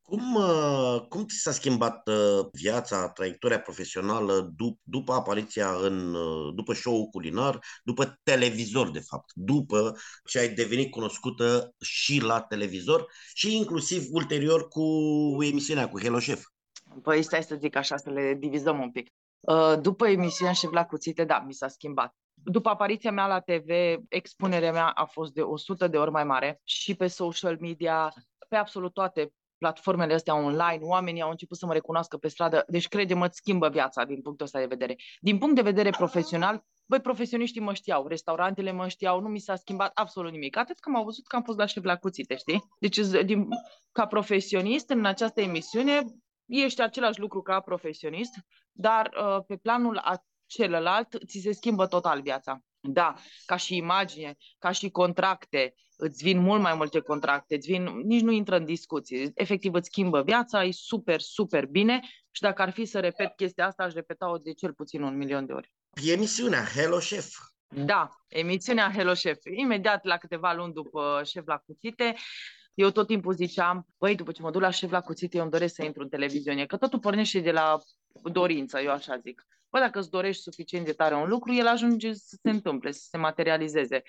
Cum, 0.05 0.35
uh, 0.35 1.01
cum 1.09 1.25
ți 1.25 1.37
s-a 1.37 1.51
schimbat 1.51 2.07
uh, 2.07 2.45
viața, 2.51 3.09
traiectoria 3.09 3.59
profesională 3.59 4.53
dup- 4.53 4.81
după 4.83 5.13
apariția 5.13 5.69
în, 5.81 6.13
uh, 6.13 6.53
după 6.55 6.73
show 6.73 7.09
culinar, 7.09 7.59
după 7.83 8.19
televizor, 8.23 8.91
de 8.91 8.99
fapt, 8.99 9.31
după 9.33 9.97
ce 10.25 10.39
ai 10.39 10.49
devenit 10.49 10.91
cunoscută 10.91 11.73
și 11.81 12.21
la 12.21 12.41
televizor 12.41 13.05
și 13.33 13.55
inclusiv 13.55 14.03
ulterior 14.11 14.67
cu 14.67 14.83
emisiunea 15.43 15.89
cu 15.89 15.99
Hello 15.99 16.17
Chef? 16.17 16.43
Păi 17.03 17.23
stai 17.23 17.43
să 17.43 17.55
zic 17.55 17.75
așa, 17.75 17.97
să 17.97 18.09
le 18.09 18.35
divizăm 18.39 18.81
un 18.81 18.91
pic. 18.91 19.09
După 19.81 20.07
emisiunea 20.07 20.53
Șef 20.53 20.71
la 20.71 20.85
cuțite, 20.85 21.23
da, 21.23 21.43
mi 21.47 21.53
s-a 21.53 21.67
schimbat. 21.67 22.15
După 22.33 22.69
apariția 22.69 23.11
mea 23.11 23.27
la 23.27 23.39
TV, 23.39 23.69
expunerea 24.09 24.71
mea 24.71 24.87
a 24.87 25.05
fost 25.05 25.33
de 25.33 25.41
100 25.41 25.87
de 25.87 25.97
ori 25.97 26.11
mai 26.11 26.23
mare 26.23 26.61
și 26.63 26.95
pe 26.95 27.07
social 27.07 27.57
media, 27.59 28.13
pe 28.49 28.55
absolut 28.55 28.93
toate 28.93 29.33
platformele 29.65 30.13
astea 30.13 30.35
online, 30.35 30.79
oamenii 30.81 31.21
au 31.21 31.29
început 31.29 31.57
să 31.57 31.65
mă 31.65 31.73
recunoască 31.73 32.17
pe 32.17 32.27
stradă, 32.27 32.63
deci 32.67 32.87
crede-mă, 32.87 33.25
îți 33.25 33.37
schimbă 33.37 33.69
viața 33.69 34.03
din 34.03 34.21
punctul 34.21 34.45
ăsta 34.45 34.59
de 34.59 34.65
vedere. 34.65 34.95
Din 35.19 35.37
punct 35.37 35.55
de 35.55 35.61
vedere 35.61 35.89
profesional, 35.89 36.63
băi, 36.85 36.99
profesioniștii 36.99 37.61
mă 37.61 37.73
știau, 37.73 38.07
restaurantele 38.07 38.71
mă 38.71 38.87
știau, 38.87 39.21
nu 39.21 39.27
mi 39.27 39.39
s-a 39.39 39.55
schimbat 39.55 39.91
absolut 39.93 40.31
nimic. 40.31 40.57
Atât 40.57 40.79
că 40.79 40.91
am 40.95 41.03
văzut 41.03 41.27
că 41.27 41.35
am 41.35 41.41
fost 41.43 41.57
la 41.57 41.65
șef 41.65 41.83
la 41.83 41.95
cuțite, 41.95 42.35
știi? 42.35 42.63
Deci, 42.79 42.97
din, 43.25 43.47
ca 43.91 44.05
profesionist 44.05 44.89
în 44.89 45.05
această 45.05 45.41
emisiune, 45.41 46.03
ești 46.45 46.81
același 46.81 47.19
lucru 47.19 47.41
ca 47.41 47.59
profesionist, 47.59 48.33
dar 48.71 49.09
uh, 49.13 49.43
pe 49.47 49.55
planul 49.55 50.01
celălalt 50.45 51.07
ți 51.25 51.39
se 51.39 51.51
schimbă 51.51 51.87
total 51.87 52.21
viața. 52.21 52.59
Da, 52.87 53.15
ca 53.45 53.55
și 53.55 53.75
imagine, 53.75 54.35
ca 54.59 54.71
și 54.71 54.89
contracte, 54.89 55.73
îți 55.97 56.23
vin 56.23 56.39
mult 56.39 56.61
mai 56.61 56.75
multe 56.75 56.99
contracte, 56.99 57.55
îți 57.55 57.67
vin, 57.67 57.83
nici 58.03 58.21
nu 58.21 58.31
intră 58.31 58.55
în 58.55 58.65
discuții. 58.65 59.31
Efectiv 59.35 59.73
îți 59.73 59.85
schimbă 59.85 60.21
viața, 60.21 60.63
e 60.63 60.71
super, 60.71 61.19
super 61.19 61.65
bine 61.65 61.99
și 62.31 62.41
dacă 62.41 62.61
ar 62.61 62.69
fi 62.69 62.85
să 62.85 62.99
repet 62.99 63.35
chestia 63.35 63.65
asta, 63.65 63.83
aș 63.83 63.93
repeta-o 63.93 64.37
de 64.37 64.53
cel 64.53 64.73
puțin 64.73 65.01
un 65.01 65.17
milion 65.17 65.45
de 65.45 65.53
ori. 65.53 65.73
Emisiunea 66.13 66.63
Hello 66.63 66.97
Chef. 66.97 67.37
Da, 67.67 68.09
emisiunea 68.27 68.91
Hello 68.91 69.11
Chef. 69.11 69.37
Imediat 69.55 70.03
la 70.03 70.17
câteva 70.17 70.53
luni 70.53 70.73
după 70.73 71.21
Șef 71.25 71.45
la 71.45 71.57
cuțite, 71.57 72.15
eu 72.75 72.89
tot 72.91 73.07
timpul 73.07 73.33
ziceam, 73.33 73.87
băi, 73.97 74.15
după 74.15 74.31
ce 74.31 74.41
mă 74.41 74.51
duc 74.51 74.61
la 74.61 74.69
șef 74.69 74.91
la 74.91 75.01
cuțite, 75.01 75.37
eu 75.37 75.43
îmi 75.43 75.51
doresc 75.51 75.75
să 75.75 75.83
intru 75.83 76.01
în 76.01 76.09
televiziune, 76.09 76.65
că 76.65 76.77
totul 76.77 76.99
pornește 76.99 77.39
de 77.39 77.51
la 77.51 77.77
dorință, 78.23 78.79
eu 78.79 78.91
așa 78.91 79.17
zic. 79.17 79.47
Bă, 79.75 79.81
dacă 79.81 79.99
îți 79.99 80.09
dorești 80.09 80.41
suficient 80.41 80.85
de 80.85 80.91
tare 80.91 81.15
un 81.15 81.29
lucru, 81.29 81.53
el 81.53 81.67
ajunge 81.67 82.13
să 82.13 82.37
se 82.41 82.49
întâmple, 82.49 82.91
să 82.91 83.07
se 83.09 83.17
materializeze. 83.17 84.03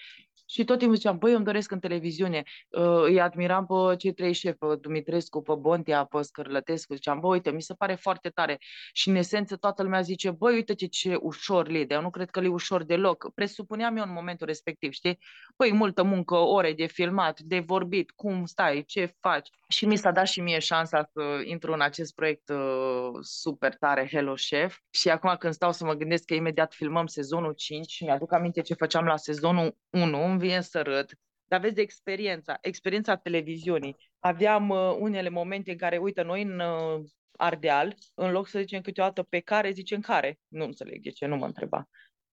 Și 0.48 0.64
tot 0.64 0.78
timpul 0.78 0.96
ziceam, 0.96 1.18
băi, 1.18 1.30
eu 1.30 1.36
îmi 1.36 1.44
doresc 1.44 1.70
în 1.70 1.78
televiziune. 1.78 2.42
Uh, 2.68 3.02
îi 3.02 3.20
admiram 3.20 3.66
pe 3.66 3.96
cei 3.96 4.12
trei 4.12 4.32
șefi, 4.32 4.56
pe 4.56 4.66
Dumitrescu, 4.80 5.42
pe 5.42 5.52
Bontia, 5.58 6.04
pe 6.04 6.22
Scărlătescu. 6.22 6.94
Ziceam, 6.94 7.20
bă, 7.20 7.26
uite, 7.26 7.50
mi 7.50 7.62
se 7.62 7.74
pare 7.74 7.94
foarte 7.94 8.28
tare. 8.28 8.58
Și 8.92 9.08
în 9.08 9.14
esență 9.14 9.56
toată 9.56 9.82
lumea 9.82 10.00
zice, 10.00 10.30
băi, 10.30 10.54
uite 10.54 10.74
ce, 10.74 10.86
ce 10.86 11.14
ușor 11.20 11.68
li 11.68 11.86
Eu 11.88 12.00
nu 12.00 12.10
cred 12.10 12.30
că 12.30 12.40
li 12.40 12.48
ușor 12.48 12.82
deloc. 12.82 13.30
Presupuneam 13.34 13.96
eu 13.96 14.04
în 14.04 14.12
momentul 14.12 14.46
respectiv, 14.46 14.92
știi? 14.92 15.18
Băi, 15.56 15.72
multă 15.72 16.02
muncă, 16.02 16.34
ore 16.34 16.72
de 16.72 16.86
filmat, 16.86 17.40
de 17.40 17.58
vorbit, 17.58 18.10
cum 18.10 18.44
stai, 18.44 18.84
ce 18.86 19.14
faci. 19.20 19.48
Și 19.68 19.86
mi 19.86 19.96
s-a 19.96 20.10
dat 20.10 20.26
și 20.26 20.40
mie 20.40 20.58
șansa 20.58 21.10
să 21.12 21.40
intru 21.44 21.72
în 21.72 21.80
acest 21.80 22.14
proiect 22.14 22.48
uh, 22.48 23.10
super 23.20 23.76
tare, 23.76 24.08
Hello 24.10 24.32
Chef. 24.32 24.78
Și 24.90 25.10
acum 25.10 25.34
când 25.38 25.54
stau 25.56 25.72
să 25.72 25.84
mă 25.84 25.94
gândesc 25.94 26.24
că 26.24 26.34
imediat 26.34 26.74
filmăm 26.74 27.06
sezonul 27.06 27.52
5 27.52 27.90
și 27.90 28.04
mi-aduc 28.04 28.32
aminte 28.32 28.60
ce 28.60 28.74
făceam 28.74 29.04
la 29.04 29.16
sezonul 29.16 29.76
1, 29.90 30.24
îmi 30.24 30.38
vine 30.38 30.60
să 30.60 30.82
râd. 30.82 31.10
Dar 31.44 31.60
vezi 31.60 31.80
experiența, 31.80 32.58
experiența 32.60 33.16
televiziunii. 33.16 33.96
Aveam 34.18 34.68
uh, 34.68 34.96
unele 34.98 35.28
momente 35.28 35.70
în 35.70 35.76
care, 35.76 35.96
uite, 35.96 36.22
noi 36.22 36.42
în 36.42 36.58
uh, 36.60 37.04
Ardeal, 37.36 37.94
în 38.14 38.30
loc 38.30 38.48
să 38.48 38.58
zicem 38.58 38.80
câteodată 38.80 39.22
pe 39.22 39.40
care, 39.40 39.70
zicem 39.70 40.00
care. 40.00 40.38
Nu 40.48 40.64
înțeleg 40.64 41.02
de 41.02 41.10
ce, 41.10 41.26
nu 41.26 41.36
mă 41.36 41.46
întreba. 41.46 41.88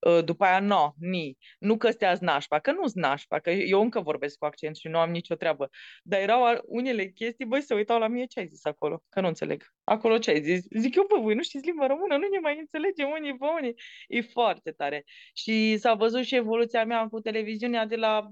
Ă, 0.06 0.22
după 0.22 0.44
aia 0.44 0.60
no, 0.60 0.92
ni, 1.00 1.38
nu 1.60 1.78
că 1.78 1.92
stea 1.92 2.18
nașpa, 2.20 2.60
că 2.60 2.72
nu 2.72 2.82
nașpa, 2.94 3.40
că 3.40 3.50
eu 3.50 3.82
încă 3.82 4.00
vorbesc 4.00 4.38
cu 4.38 4.46
accent 4.46 4.76
și 4.76 4.88
nu 4.88 4.98
am 4.98 5.12
nicio 5.12 5.36
treabă. 5.36 5.70
Dar 6.04 6.20
erau 6.20 6.62
unele 6.66 7.08
chestii, 7.08 7.46
băi, 7.46 7.62
se 7.62 7.74
uitau 7.74 8.00
la 8.00 8.08
mine 8.08 8.26
ce 8.26 8.40
ai 8.40 8.48
zis 8.48 8.66
acolo, 8.66 9.04
că 9.10 9.22
nu 9.22 9.28
înțeleg. 9.28 9.64
Acolo 9.84 10.18
ce 10.18 10.32
ai 10.32 10.42
zis? 10.42 10.66
Zic 10.80 10.96
eu, 10.96 11.06
bă, 11.10 11.22
voi 11.22 11.36
nu 11.36 11.42
știți 11.44 11.66
limba 11.66 11.88
română, 11.88 12.18
nu 12.18 12.28
ne 12.32 12.40
mai 12.42 12.58
înțelegem 12.60 13.10
unii 13.10 13.38
pe 13.38 13.46
unii. 13.60 13.74
E 14.08 14.22
foarte 14.22 14.72
tare. 14.72 15.04
Și 15.34 15.78
s-a 15.78 15.94
văzut 15.94 16.24
și 16.24 16.36
evoluția 16.36 16.86
mea 16.86 17.08
cu 17.08 17.20
televiziunea 17.20 17.86
de 17.86 17.96
la 17.96 18.28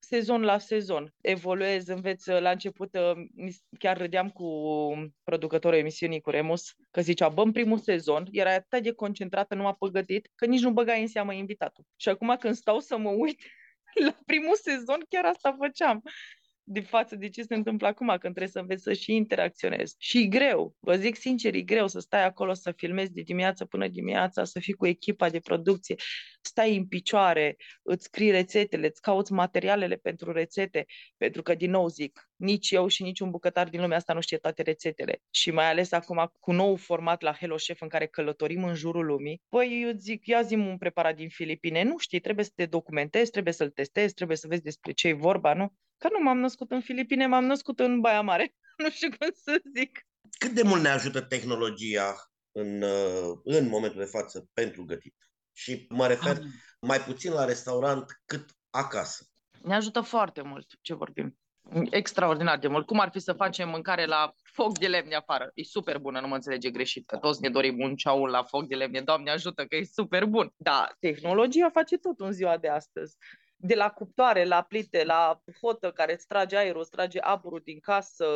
sezon 0.00 0.42
la 0.42 0.58
sezon. 0.58 1.14
Evoluez, 1.20 1.88
înveți, 1.88 2.30
la 2.30 2.50
început 2.50 2.94
uh, 2.94 3.52
chiar 3.78 3.96
râdeam 3.96 4.30
cu 4.30 4.46
producătorul 5.24 5.78
emisiunii 5.78 6.20
cu 6.20 6.30
Remus, 6.30 6.74
că 6.90 7.00
zicea, 7.00 7.28
bă, 7.28 7.42
în 7.42 7.52
primul 7.52 7.78
sezon 7.78 8.28
era 8.30 8.54
atât 8.54 8.82
de 8.82 8.92
concentrată, 8.92 9.54
nu 9.54 9.66
a 9.66 9.72
păgătit, 9.72 10.30
că 10.34 10.46
nici 10.46 10.60
nu 10.60 10.70
băgai 10.70 11.00
în 11.00 11.08
seamă 11.08 11.32
invitatul. 11.32 11.84
Și 11.96 12.08
acum 12.08 12.36
când 12.38 12.54
stau 12.54 12.80
să 12.80 12.96
mă 12.96 13.10
uit 13.10 13.42
la 14.06 14.18
primul 14.26 14.56
sezon, 14.56 15.04
chiar 15.08 15.24
asta 15.24 15.56
făceam 15.58 16.02
de 16.68 16.80
față 16.80 17.16
de 17.16 17.28
ce 17.28 17.42
se 17.42 17.54
întâmplă 17.54 17.86
acum, 17.86 18.06
când 18.06 18.20
trebuie 18.20 18.48
să 18.48 18.58
înveți 18.58 18.82
să 18.82 18.92
și 18.92 19.14
interacționezi. 19.14 19.94
Și 19.98 20.18
e 20.18 20.26
greu, 20.26 20.76
vă 20.80 20.96
zic 20.96 21.16
sincer, 21.16 21.54
e 21.54 21.60
greu 21.62 21.86
să 21.86 21.98
stai 21.98 22.24
acolo, 22.24 22.54
să 22.54 22.72
filmezi 22.76 23.12
de 23.12 23.22
dimineață 23.22 23.64
până 23.64 23.88
dimineața, 23.88 24.44
să 24.44 24.58
fii 24.58 24.72
cu 24.72 24.86
echipa 24.86 25.28
de 25.28 25.40
producție, 25.40 25.94
stai 26.40 26.76
în 26.76 26.86
picioare, 26.86 27.56
îți 27.82 28.04
scrii 28.04 28.30
rețetele, 28.30 28.86
îți 28.86 29.00
cauți 29.00 29.32
materialele 29.32 29.96
pentru 29.96 30.32
rețete, 30.32 30.84
pentru 31.16 31.42
că, 31.42 31.54
din 31.54 31.70
nou 31.70 31.88
zic, 31.88 32.28
nici 32.36 32.70
eu 32.70 32.86
și 32.86 33.02
nici 33.02 33.20
un 33.20 33.30
bucătar 33.30 33.68
din 33.68 33.80
lumea 33.80 33.96
asta 33.96 34.12
nu 34.12 34.20
știe 34.20 34.36
toate 34.36 34.62
rețetele. 34.62 35.22
Și 35.30 35.50
mai 35.50 35.70
ales 35.70 35.92
acum 35.92 36.32
cu 36.40 36.52
nou 36.52 36.76
format 36.76 37.20
la 37.20 37.32
Hello 37.32 37.54
Chef 37.54 37.80
în 37.80 37.88
care 37.88 38.06
călătorim 38.06 38.64
în 38.64 38.74
jurul 38.74 39.06
lumii, 39.06 39.42
păi 39.48 39.82
eu 39.82 39.92
zic, 39.98 40.26
ia 40.26 40.42
zi 40.42 40.54
un 40.54 40.78
preparat 40.78 41.16
din 41.16 41.28
Filipine, 41.28 41.82
nu 41.82 41.98
știi, 41.98 42.20
trebuie 42.20 42.44
să 42.44 42.52
te 42.54 42.66
documentezi, 42.66 43.30
trebuie 43.30 43.52
să-l 43.52 43.70
testezi, 43.70 44.14
trebuie 44.14 44.36
să 44.36 44.46
vezi 44.46 44.62
despre 44.62 44.92
ce 44.92 45.08
e 45.08 45.12
vorba, 45.12 45.54
nu? 45.54 45.72
Că 45.98 46.08
nu 46.12 46.22
m-am 46.22 46.38
născut 46.38 46.70
în 46.70 46.80
Filipine, 46.80 47.26
m-am 47.26 47.44
născut 47.44 47.80
în 47.80 48.00
Baia 48.00 48.20
Mare. 48.20 48.54
nu 48.82 48.90
știu 48.90 49.08
cum 49.08 49.28
să 49.32 49.62
zic. 49.76 50.06
Cât 50.38 50.50
de 50.50 50.62
mult 50.62 50.82
ne 50.82 50.88
ajută 50.88 51.20
tehnologia 51.20 52.14
în, 52.52 52.82
uh, 52.82 53.38
în 53.44 53.68
momentul 53.68 53.98
de 54.00 54.06
față 54.06 54.48
pentru 54.52 54.84
gătit? 54.84 55.14
Și 55.52 55.86
mă 55.88 56.06
refer 56.06 56.36
Am. 56.36 56.52
mai 56.80 57.00
puțin 57.00 57.32
la 57.32 57.44
restaurant 57.44 58.22
cât 58.24 58.56
acasă. 58.70 59.26
Ne 59.62 59.74
ajută 59.74 60.00
foarte 60.00 60.42
mult 60.42 60.66
ce 60.80 60.94
vorbim. 60.94 61.38
Extraordinar 61.90 62.58
de 62.58 62.68
mult. 62.68 62.86
Cum 62.86 63.00
ar 63.00 63.10
fi 63.10 63.18
să 63.18 63.32
facem 63.32 63.68
mâncare 63.68 64.04
la 64.04 64.32
foc 64.42 64.78
de 64.78 64.86
lemne 64.86 65.14
afară? 65.14 65.50
E 65.54 65.62
super 65.62 65.98
bună, 65.98 66.20
nu 66.20 66.26
mă 66.26 66.34
înțelege 66.34 66.70
greșit, 66.70 67.06
că 67.06 67.16
toți 67.16 67.42
ne 67.42 67.48
dorim 67.48 67.80
un 67.80 67.96
ceaul 67.96 68.28
la 68.30 68.42
foc 68.42 68.66
de 68.66 68.74
lemne. 68.74 69.00
Doamne 69.00 69.30
ajută 69.30 69.64
că 69.64 69.76
e 69.76 69.84
super 69.84 70.24
bun. 70.24 70.52
Da, 70.56 70.88
tehnologia 71.00 71.70
face 71.70 71.96
tot 71.98 72.20
în 72.20 72.32
ziua 72.32 72.56
de 72.56 72.68
astăzi 72.68 73.16
de 73.56 73.74
la 73.74 73.90
cuptoare, 73.90 74.44
la 74.44 74.62
plite, 74.62 75.04
la 75.04 75.40
hotă 75.60 75.90
care 75.90 76.12
îți 76.12 76.26
trage 76.26 76.56
aerul, 76.56 76.80
îți 76.80 76.90
trage 76.90 77.20
aburul 77.20 77.60
din 77.64 77.80
casă, 77.80 78.26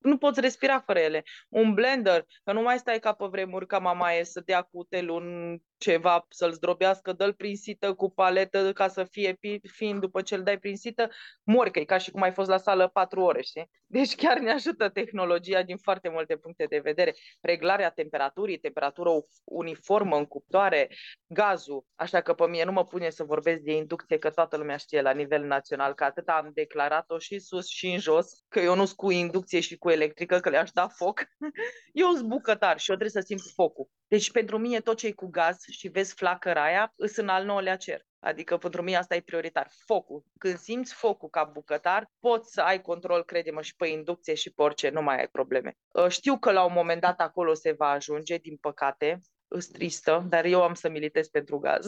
nu 0.00 0.18
poți 0.18 0.40
respira 0.40 0.80
fără 0.80 0.98
ele. 0.98 1.22
Un 1.48 1.74
blender, 1.74 2.24
că 2.44 2.52
nu 2.52 2.62
mai 2.62 2.78
stai 2.78 2.98
ca 2.98 3.12
pe 3.12 3.26
vremuri 3.30 3.66
ca 3.66 3.78
mama 3.78 4.12
e 4.12 4.22
să 4.22 4.42
dea 4.44 4.62
cu 4.62 4.88
un 5.08 5.58
ceva, 5.76 6.26
să-l 6.28 6.52
zdrobească, 6.52 7.12
dă-l 7.12 7.34
prin 7.34 7.56
sită 7.56 7.94
cu 7.94 8.10
paletă 8.10 8.72
ca 8.72 8.88
să 8.88 9.04
fie 9.04 9.38
fin 9.72 10.00
după 10.00 10.22
ce 10.22 10.34
îl 10.34 10.42
dai 10.42 10.58
prin 10.58 10.76
sită, 10.76 11.08
mori, 11.42 11.70
că 11.70 11.78
e 11.78 11.84
ca 11.84 11.98
și 11.98 12.10
cum 12.10 12.22
ai 12.22 12.32
fost 12.32 12.48
la 12.48 12.56
sală 12.56 12.88
patru 12.88 13.20
ore, 13.20 13.42
știi? 13.42 13.70
Deci 13.86 14.14
chiar 14.14 14.38
ne 14.38 14.50
ajută 14.50 14.88
tehnologia 14.88 15.62
din 15.62 15.76
foarte 15.76 16.08
multe 16.08 16.36
puncte 16.36 16.64
de 16.64 16.78
vedere. 16.78 17.14
Reglarea 17.40 17.90
temperaturii, 17.90 18.58
temperatură 18.58 19.10
uniformă 19.44 20.16
în 20.16 20.26
cuptoare, 20.26 20.88
gazul. 21.26 21.84
Așa 21.94 22.20
că 22.20 22.34
pe 22.34 22.46
mine 22.46 22.64
nu 22.64 22.72
mă 22.72 22.84
pune 22.84 23.10
să 23.10 23.24
vorbesc 23.24 23.60
de 23.60 23.72
inducție, 23.72 24.18
că 24.18 24.30
toată 24.30 24.56
lumea 24.56 24.76
știe 24.76 25.00
la 25.00 25.12
nivel 25.12 25.44
național 25.44 25.94
că 25.94 26.04
atât 26.04 26.28
am 26.28 26.50
declarat-o 26.54 27.18
și 27.18 27.38
sus 27.38 27.66
și 27.66 27.86
în 27.86 27.98
jos, 27.98 28.44
că 28.48 28.60
eu 28.60 28.74
nu 28.74 28.84
sunt 28.84 28.96
cu 28.96 29.10
inducție 29.10 29.60
și 29.60 29.76
cu 29.76 29.89
electrică, 29.90 30.40
că 30.40 30.48
le-aș 30.48 30.70
da 30.70 30.88
foc. 30.88 31.20
Eu 31.92 32.12
sunt 32.14 32.28
bucătar 32.28 32.78
și 32.78 32.90
eu 32.90 32.96
trebuie 32.96 33.22
să 33.22 33.26
simt 33.26 33.52
focul. 33.54 33.88
Deci 34.08 34.30
pentru 34.30 34.58
mine 34.58 34.80
tot 34.80 34.96
ce 34.96 35.06
e 35.06 35.12
cu 35.12 35.26
gaz 35.26 35.56
și 35.70 35.88
vezi 35.88 36.14
flacăra 36.14 36.64
aia, 36.64 36.92
îs 36.96 37.16
în 37.16 37.28
al 37.28 37.44
nouălea 37.44 37.76
cer. 37.76 38.06
Adică 38.20 38.56
pentru 38.56 38.82
mine 38.82 38.96
asta 38.96 39.14
e 39.14 39.20
prioritar. 39.20 39.70
Focul. 39.86 40.24
Când 40.38 40.58
simți 40.58 40.94
focul 40.94 41.28
ca 41.28 41.44
bucătar, 41.44 42.10
poți 42.18 42.52
să 42.52 42.60
ai 42.60 42.80
control, 42.80 43.24
crede-mă, 43.24 43.62
și 43.62 43.76
pe 43.76 43.86
inducție 43.86 44.34
și 44.34 44.50
pe 44.50 44.62
orice, 44.62 44.88
nu 44.88 45.02
mai 45.02 45.18
ai 45.18 45.28
probleme. 45.28 45.76
Ă, 45.94 46.08
știu 46.08 46.38
că 46.38 46.52
la 46.52 46.64
un 46.64 46.72
moment 46.74 47.00
dat 47.00 47.20
acolo 47.20 47.54
se 47.54 47.72
va 47.72 47.88
ajunge, 47.88 48.36
din 48.36 48.56
păcate, 48.56 49.20
îs 49.48 49.66
tristă, 49.66 50.26
dar 50.28 50.44
eu 50.44 50.62
am 50.62 50.74
să 50.74 50.88
militez 50.88 51.28
pentru 51.28 51.58
gaz. 51.58 51.86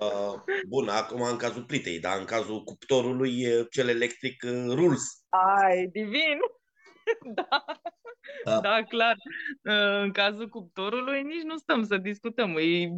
Uh, 0.00 0.34
bun, 0.68 0.88
acum 0.88 1.22
în 1.22 1.36
cazul 1.36 1.64
plitei, 1.64 1.98
dar 2.00 2.18
în 2.18 2.24
cazul 2.24 2.62
cuptorului, 2.62 3.66
cel 3.70 3.88
electric 3.88 4.42
uh, 4.46 4.74
rules. 4.74 5.02
Ai, 5.28 5.86
divin! 5.86 6.38
da. 7.34 7.64
da. 8.44 8.60
Da, 8.60 8.82
clar. 8.82 9.16
Uh, 9.62 10.02
în 10.02 10.12
cazul 10.12 10.48
cuptorului 10.48 11.22
nici 11.22 11.42
nu 11.42 11.56
stăm 11.56 11.84
să 11.84 11.96
discutăm. 11.96 12.56
E, 12.56 12.88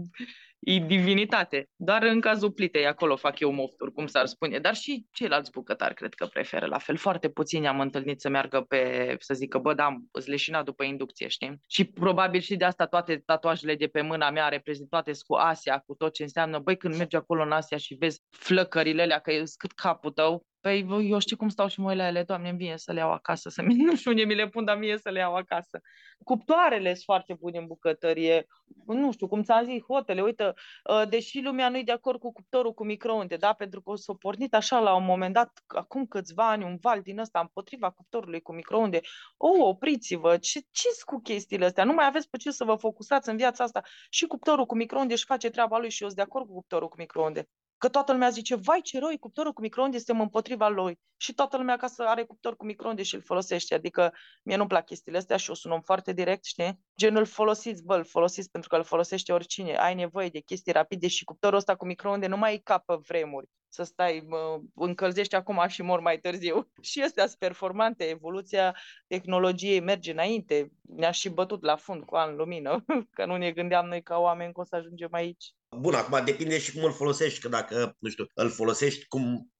e 0.59 0.79
divinitate. 0.79 1.69
Doar 1.77 2.03
în 2.03 2.21
cazul 2.21 2.53
plitei, 2.53 2.87
acolo 2.87 3.17
fac 3.17 3.39
eu 3.39 3.53
mofturi, 3.53 3.93
cum 3.93 4.07
s-ar 4.07 4.27
spune. 4.27 4.59
Dar 4.59 4.75
și 4.75 5.07
ceilalți 5.13 5.51
bucătari 5.51 5.95
cred 5.95 6.15
că 6.15 6.27
preferă 6.27 6.67
la 6.67 6.79
fel. 6.79 6.97
Foarte 6.97 7.29
puțini 7.29 7.67
am 7.67 7.81
întâlnit 7.81 8.21
să 8.21 8.29
meargă 8.29 8.61
pe, 8.61 9.15
să 9.19 9.35
zică, 9.35 9.59
bă, 9.59 9.75
da, 9.75 9.85
am 9.85 10.09
leșinat 10.27 10.65
după 10.65 10.85
inducție, 10.85 11.29
știi? 11.29 11.63
Și 11.67 11.85
probabil 11.85 12.41
și 12.41 12.57
de 12.57 12.65
asta 12.65 12.87
toate 12.87 13.17
tatuajele 13.17 13.75
de 13.75 13.87
pe 13.87 14.01
mâna 14.01 14.31
mea 14.31 14.49
reprezentate 14.49 15.13
cu 15.27 15.35
Asia, 15.35 15.83
cu 15.87 15.95
tot 15.95 16.13
ce 16.13 16.23
înseamnă. 16.23 16.59
Băi, 16.59 16.77
când 16.77 16.97
mergi 16.97 17.17
acolo 17.17 17.43
în 17.43 17.53
Asia 17.53 17.77
și 17.77 17.95
vezi 17.95 18.23
flăcările 18.31 19.03
alea, 19.03 19.19
că 19.19 19.33
e 19.33 19.43
cât 19.57 19.73
capul 19.73 20.11
tău, 20.11 20.47
Păi 20.69 20.87
eu 21.11 21.19
știu 21.19 21.37
cum 21.37 21.49
stau 21.49 21.69
și 21.69 21.81
mă 21.81 21.95
la 21.95 22.07
ele, 22.07 22.23
doamne, 22.23 22.49
îmi 22.49 22.59
vine 22.59 22.77
să 22.77 22.93
le 22.93 22.99
iau 22.99 23.13
acasă, 23.13 23.49
să 23.49 23.63
nu 23.87 23.97
știu 23.97 24.11
unde 24.11 24.25
mi 24.25 24.35
le 24.35 24.49
pun, 24.49 24.65
dar 24.65 24.79
mie 24.79 24.99
să 24.99 25.11
le 25.11 25.19
iau 25.19 25.35
acasă. 25.35 25.81
Cuptoarele 26.25 26.93
sunt 26.93 27.05
foarte 27.05 27.35
bune 27.41 27.59
în 27.59 27.67
bucătărie, 27.67 28.47
nu 28.87 29.13
știu, 29.13 29.29
cum 29.29 29.43
ți-am 29.43 29.65
zis, 29.65 29.83
hotele, 29.83 30.23
uite, 30.23 30.53
ă, 30.89 31.05
deși 31.05 31.41
lumea 31.41 31.69
nu-i 31.69 31.85
de 31.85 31.93
acord 31.93 32.19
cu 32.19 32.33
cuptorul 32.33 32.75
cu 32.75 32.85
microunde, 32.85 33.37
da, 33.37 33.53
pentru 33.53 33.83
că 33.83 33.91
o 33.91 33.97
s-a 33.97 34.15
pornit 34.19 34.55
așa 34.55 34.79
la 34.79 34.95
un 34.95 35.05
moment 35.05 35.35
dat, 35.35 35.63
acum 35.67 36.07
câțiva 36.07 36.51
ani, 36.51 36.65
un 36.65 36.77
val 36.81 37.01
din 37.01 37.19
ăsta 37.19 37.41
împotriva 37.41 37.91
cuptorului 37.91 38.41
cu 38.41 38.53
microunde, 38.53 39.01
o, 39.37 39.49
opriți-vă, 39.69 40.37
ce 40.37 40.61
ce 40.71 40.89
cu 41.05 41.21
chestiile 41.21 41.65
astea? 41.65 41.85
Nu 41.85 41.93
mai 41.93 42.07
aveți 42.07 42.29
pe 42.31 42.37
ce 42.37 42.51
să 42.51 42.65
vă 42.65 42.75
focusați 42.75 43.29
în 43.29 43.37
viața 43.37 43.65
asta. 43.65 43.83
Și 44.11 44.27
cuptorul 44.27 44.67
cu 44.67 44.77
microunde 44.77 45.13
își 45.13 45.25
face 45.25 45.51
treaba 45.51 45.79
lui 45.79 45.91
și 45.91 46.03
eu 46.03 46.09
sunt 46.09 46.21
de 46.21 46.27
acord 46.27 46.47
cu 46.47 46.53
cuptorul 46.55 46.89
cu 46.89 46.97
microunde. 46.99 47.49
Că 47.79 47.89
toată 47.89 48.13
lumea 48.13 48.29
zice, 48.29 48.55
vai 48.55 48.81
ce 48.81 48.99
rău, 48.99 49.11
cuptorul 49.21 49.53
cu 49.53 49.61
microunde, 49.61 49.97
suntem 49.97 50.21
împotriva 50.21 50.69
lui. 50.69 50.99
Și 51.17 51.35
toată 51.35 51.57
lumea 51.57 51.75
acasă 51.75 52.03
are 52.03 52.25
cuptor 52.25 52.57
cu 52.57 52.65
microunde 52.65 53.03
și 53.03 53.15
îl 53.15 53.23
folosește. 53.23 53.75
Adică 53.75 54.15
mie 54.43 54.57
nu-mi 54.57 54.69
plac 54.69 54.85
chestiile 54.85 55.19
astea 55.19 55.37
și 55.37 55.51
o 55.51 55.55
sun 55.55 55.71
om 55.71 55.81
foarte 55.81 56.13
direct, 56.13 56.45
știi? 56.45 56.81
Gen 56.97 57.17
îl 57.17 57.25
folosiți, 57.25 57.85
bă, 57.85 57.97
îl 57.97 58.05
folosiți 58.05 58.51
pentru 58.51 58.69
că 58.69 58.77
îl 58.77 58.85
folosește 58.85 59.33
oricine. 59.33 59.77
Ai 59.77 59.95
nevoie 59.95 60.29
de 60.29 60.41
chestii 60.41 60.73
rapide 60.73 61.09
și 61.09 61.25
cuptorul 61.25 61.59
ăsta 61.59 61.77
cu 61.77 61.87
microunde 61.87 62.27
nu 62.27 62.37
mai 62.37 62.55
e 62.55 62.59
ca 62.59 62.79
pe 62.79 62.95
vremuri 62.95 63.49
să 63.69 63.83
stai, 63.83 64.25
mă, 64.27 64.61
încălzești 64.75 65.35
acum 65.35 65.65
și 65.69 65.83
mor 65.83 66.01
mai 66.01 66.19
târziu. 66.19 66.71
Și 66.81 67.03
astea 67.03 67.27
sunt 67.27 67.39
performante, 67.39 68.05
evoluția 68.05 68.77
tehnologiei 69.07 69.81
merge 69.81 70.11
înainte. 70.11 70.71
Ne-a 70.81 71.11
și 71.11 71.29
bătut 71.29 71.63
la 71.63 71.77
fund 71.77 72.05
cu 72.05 72.17
an 72.17 72.37
lumină, 72.37 72.85
că 73.17 73.25
nu 73.25 73.37
ne 73.37 73.53
gândeam 73.53 73.87
noi 73.87 74.03
ca 74.03 74.19
oameni 74.19 74.53
că 74.53 74.61
o 74.61 74.65
să 74.65 74.77
ajungem 74.77 75.13
aici. 75.13 75.55
Bun, 75.77 75.95
acum 75.95 76.25
depinde 76.25 76.59
și 76.59 76.73
cum 76.73 76.85
îl 76.85 76.93
folosești, 76.93 77.41
că 77.41 77.49
dacă, 77.49 77.97
nu 77.99 78.09
știu, 78.09 78.27
îl 78.35 78.51
folosești 78.51 79.07
cum 79.07 79.53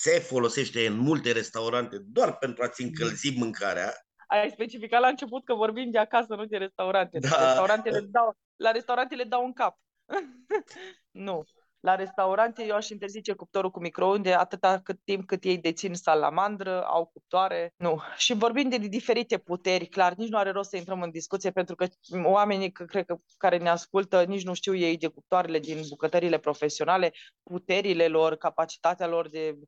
se 0.00 0.18
folosește 0.18 0.86
în 0.86 0.96
multe 0.96 1.32
restaurante 1.32 1.98
doar 1.98 2.36
pentru 2.36 2.62
a-ți 2.62 2.82
încălzi 2.82 3.38
mâncarea. 3.38 3.92
Ai 4.26 4.50
specificat 4.50 5.00
la 5.00 5.08
început 5.08 5.44
că 5.44 5.54
vorbim 5.54 5.90
de 5.90 5.98
acasă, 5.98 6.34
nu 6.34 6.44
de 6.44 6.56
restaurante. 6.56 7.18
Da. 7.18 7.44
Restaurantele 7.44 8.00
dau, 8.00 8.36
la 8.56 8.70
restaurantele 8.70 9.24
dau 9.24 9.44
un 9.44 9.52
cap. 9.52 9.78
nu. 11.26 11.44
La 11.80 11.94
restaurante 11.94 12.64
eu 12.64 12.74
aș 12.74 12.88
interzice 12.88 13.32
cuptorul 13.32 13.70
cu 13.70 13.80
microunde 13.80 14.32
atâta 14.32 14.80
cât 14.80 15.00
timp 15.04 15.26
cât 15.26 15.44
ei 15.44 15.58
dețin 15.58 15.94
salamandră, 15.94 16.84
au 16.84 17.06
cuptoare. 17.06 17.74
Nu. 17.76 18.00
Și 18.16 18.34
vorbim 18.34 18.68
de 18.68 18.76
diferite 18.78 19.38
puteri, 19.38 19.86
clar, 19.86 20.14
nici 20.14 20.28
nu 20.28 20.38
are 20.38 20.50
rost 20.50 20.70
să 20.70 20.76
intrăm 20.76 21.02
în 21.02 21.10
discuție 21.10 21.50
pentru 21.50 21.74
că 21.74 21.86
oamenii 22.22 22.72
cred 22.72 23.04
că, 23.04 23.16
care 23.36 23.58
ne 23.58 23.68
ascultă 23.68 24.24
nici 24.24 24.44
nu 24.44 24.54
știu 24.54 24.74
ei 24.74 24.96
de 24.96 25.06
cuptoarele 25.06 25.58
din 25.58 25.82
bucătările 25.88 26.38
profesionale, 26.38 27.12
puterile 27.42 28.08
lor, 28.08 28.36
capacitatea 28.36 29.06
lor 29.06 29.28
de 29.28 29.58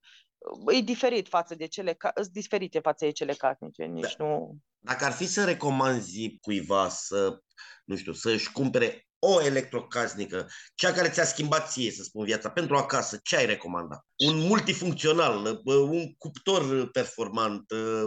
e 0.66 0.80
diferit 0.80 1.28
față 1.28 1.54
de 1.54 1.66
cele, 1.66 1.96
sunt 2.14 2.32
diferite 2.32 2.78
față 2.78 3.04
de 3.04 3.10
cele 3.10 3.32
casnice, 3.32 3.84
nici 3.84 4.16
da. 4.16 4.24
nu... 4.24 4.56
Dacă 4.78 5.04
ar 5.04 5.12
fi 5.12 5.26
să 5.26 5.44
recomanzi 5.44 6.38
cuiva 6.40 6.88
să, 6.88 7.42
nu 7.84 7.96
știu, 7.96 8.12
să-și 8.12 8.52
cumpere 8.52 9.06
o 9.26 9.42
electrocasnică, 9.44 10.46
cea 10.74 10.92
care 10.92 11.08
ți-a 11.08 11.24
schimbat 11.24 11.70
ție, 11.70 11.90
să 11.90 12.02
spun, 12.02 12.24
viața, 12.24 12.50
pentru 12.50 12.76
acasă, 12.76 13.18
ce 13.22 13.36
ai 13.36 13.46
recomanda? 13.46 14.04
Un 14.28 14.38
multifuncțional, 14.38 15.60
un 15.64 16.14
cuptor 16.18 16.90
performant? 16.90 17.62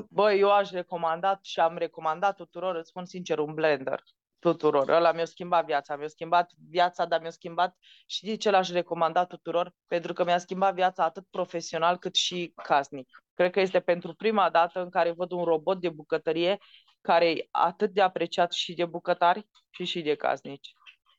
Băi, 0.09 0.39
eu 0.39 0.51
aș 0.51 0.69
recomanda 0.69 1.39
și 1.41 1.59
am 1.59 1.77
recomandat 1.77 2.35
tuturor, 2.35 2.75
îți 2.75 2.89
spun 2.89 3.05
sincer, 3.05 3.39
un 3.39 3.53
blender 3.53 3.99
tuturor. 4.39 4.89
Ăla 4.89 5.11
mi-a 5.11 5.25
schimbat 5.25 5.65
viața, 5.65 5.95
mi-a 5.95 6.07
schimbat 6.07 6.51
viața, 6.69 7.05
dar 7.05 7.21
mi-a 7.21 7.29
schimbat 7.29 7.75
și 8.05 8.23
de 8.23 8.35
ce 8.35 8.49
l-aș 8.49 8.69
recomanda 8.69 9.25
tuturor? 9.25 9.73
Pentru 9.87 10.13
că 10.13 10.23
mi-a 10.23 10.37
schimbat 10.37 10.73
viața 10.73 11.03
atât 11.03 11.25
profesional 11.29 11.97
cât 11.97 12.15
și 12.15 12.53
casnic. 12.63 13.23
Cred 13.33 13.51
că 13.51 13.59
este 13.59 13.79
pentru 13.79 14.13
prima 14.13 14.49
dată 14.49 14.81
în 14.81 14.89
care 14.89 15.11
văd 15.11 15.31
un 15.31 15.43
robot 15.43 15.79
de 15.79 15.89
bucătărie 15.89 16.57
care 17.01 17.29
e 17.29 17.47
atât 17.51 17.93
de 17.93 18.01
apreciat 18.01 18.51
și 18.51 18.73
de 18.73 18.85
bucătari 18.85 19.47
și 19.69 19.83
și 19.85 20.01
de 20.01 20.15
casnici. 20.15 20.73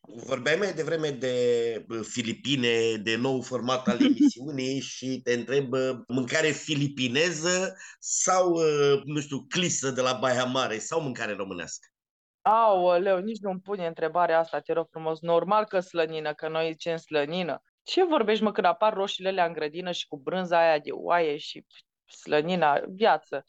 Vorbeai 0.09 0.57
mai 0.57 0.73
devreme 0.73 1.11
de 1.11 1.87
Filipine, 2.03 2.97
de 3.03 3.17
nou 3.17 3.41
format 3.41 3.89
al 3.89 4.05
emisiunii 4.07 4.81
și 4.81 5.21
te 5.23 5.33
întreb 5.33 5.75
mâncare 6.09 6.49
filipineză 6.49 7.77
sau, 7.99 8.59
nu 9.05 9.21
știu, 9.21 9.45
clisă 9.49 9.91
de 9.91 10.01
la 10.01 10.13
Baia 10.13 10.45
Mare 10.45 10.79
sau 10.79 11.01
mâncare 11.01 11.33
românească? 11.33 11.89
Aoleu, 12.43 13.19
nici 13.19 13.41
nu-mi 13.41 13.61
pune 13.61 13.87
întrebarea 13.87 14.39
asta, 14.39 14.61
te 14.61 14.73
rog 14.73 14.87
frumos. 14.91 15.21
Normal 15.21 15.65
că 15.65 15.81
slănină, 15.81 16.35
că 16.35 16.49
noi 16.49 16.71
zicem 16.71 16.97
slănină. 16.97 17.63
Ce 17.83 18.05
vorbești, 18.05 18.43
mă, 18.43 18.53
când 18.53 18.67
apar 18.67 18.93
roșiile 18.93 19.29
alea 19.29 19.47
în 19.47 19.53
grădină 19.53 19.91
și 19.93 20.07
cu 20.07 20.17
brânza 20.17 20.59
aia 20.59 20.79
de 20.79 20.91
oaie 20.91 21.37
și 21.37 21.67
slănina, 22.07 22.83
viață. 22.89 23.45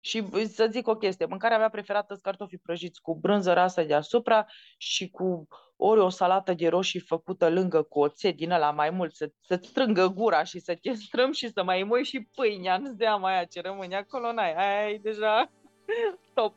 Și 0.00 0.46
să 0.46 0.68
zic 0.70 0.88
o 0.88 0.96
chestie, 0.96 1.26
mâncarea 1.26 1.58
mea 1.58 1.68
preferată 1.68 2.06
sunt 2.08 2.22
cartofii 2.22 2.58
prăjiți 2.58 3.00
cu 3.00 3.18
brânză 3.18 3.52
rasă 3.52 3.82
deasupra 3.82 4.46
și 4.76 5.10
cu 5.10 5.46
ori 5.76 6.00
o 6.00 6.08
salată 6.08 6.52
de 6.54 6.68
roșii 6.68 7.00
făcută 7.00 7.48
lângă 7.50 7.82
cu 7.82 8.00
oțet 8.00 8.36
din 8.36 8.50
ăla 8.50 8.70
mai 8.70 8.90
mult, 8.90 9.14
să, 9.14 9.30
să 9.46 9.58
strângă 9.62 10.06
gura 10.06 10.44
și 10.44 10.58
să 10.58 10.78
te 10.80 10.92
strâm 10.92 11.32
și 11.32 11.52
să 11.52 11.62
mai 11.62 11.82
mui 11.82 12.04
și 12.04 12.28
pâinea, 12.34 12.78
nu-ți 12.78 12.96
dea 12.96 13.16
mai 13.16 13.34
aia 13.34 13.44
ce 13.44 13.60
rămâne 13.60 13.96
acolo, 13.96 14.32
n-ai, 14.32 14.54
aia 14.54 14.90
e 14.90 14.98
deja 15.02 15.50
top. 16.34 16.56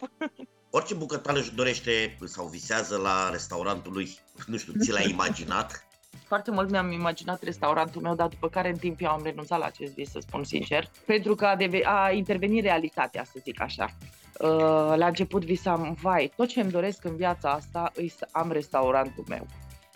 Orice 0.72 0.94
bucătar 0.94 1.36
își 1.36 1.56
dorește 1.56 2.18
sau 2.26 2.46
visează 2.46 2.98
la 2.98 3.30
restaurantul 3.32 3.94
lui, 3.94 4.20
nu 4.48 4.58
știu, 4.58 4.74
ți 4.80 4.92
l-ai 4.92 5.10
imaginat? 5.10 5.84
Foarte 6.28 6.52
mult 6.52 6.70
mi-am 6.70 6.92
imaginat 6.92 7.44
restaurantul 7.44 8.02
meu, 8.02 8.16
dar 8.16 8.28
după 8.28 8.50
care 8.50 8.70
în 8.70 8.78
timp 8.78 9.02
eu 9.02 9.10
am 9.10 9.24
renunțat 9.24 9.60
la 9.60 9.66
acest 9.66 9.94
vis, 9.94 10.10
să 10.10 10.20
spun 10.20 10.44
sincer, 10.44 10.90
pentru 11.06 11.36
că 11.36 11.46
a, 11.46 11.56
deve- 11.56 11.86
a 11.86 12.12
intervenit 12.12 12.64
realitatea, 12.64 13.24
să 13.24 13.40
zic 13.44 13.62
așa. 13.62 13.86
Uh, 14.40 14.94
la 14.96 15.06
început 15.08 15.46
visam, 15.46 15.98
vai, 16.02 16.32
tot 16.36 16.48
ce 16.48 16.62
îmi 16.62 16.72
doresc 16.72 17.06
în 17.06 17.16
viața 17.16 17.50
asta 17.50 17.92
e 17.96 18.08
să 18.08 18.28
am 18.32 18.52
restaurantul 18.52 19.26
meu. 19.28 19.46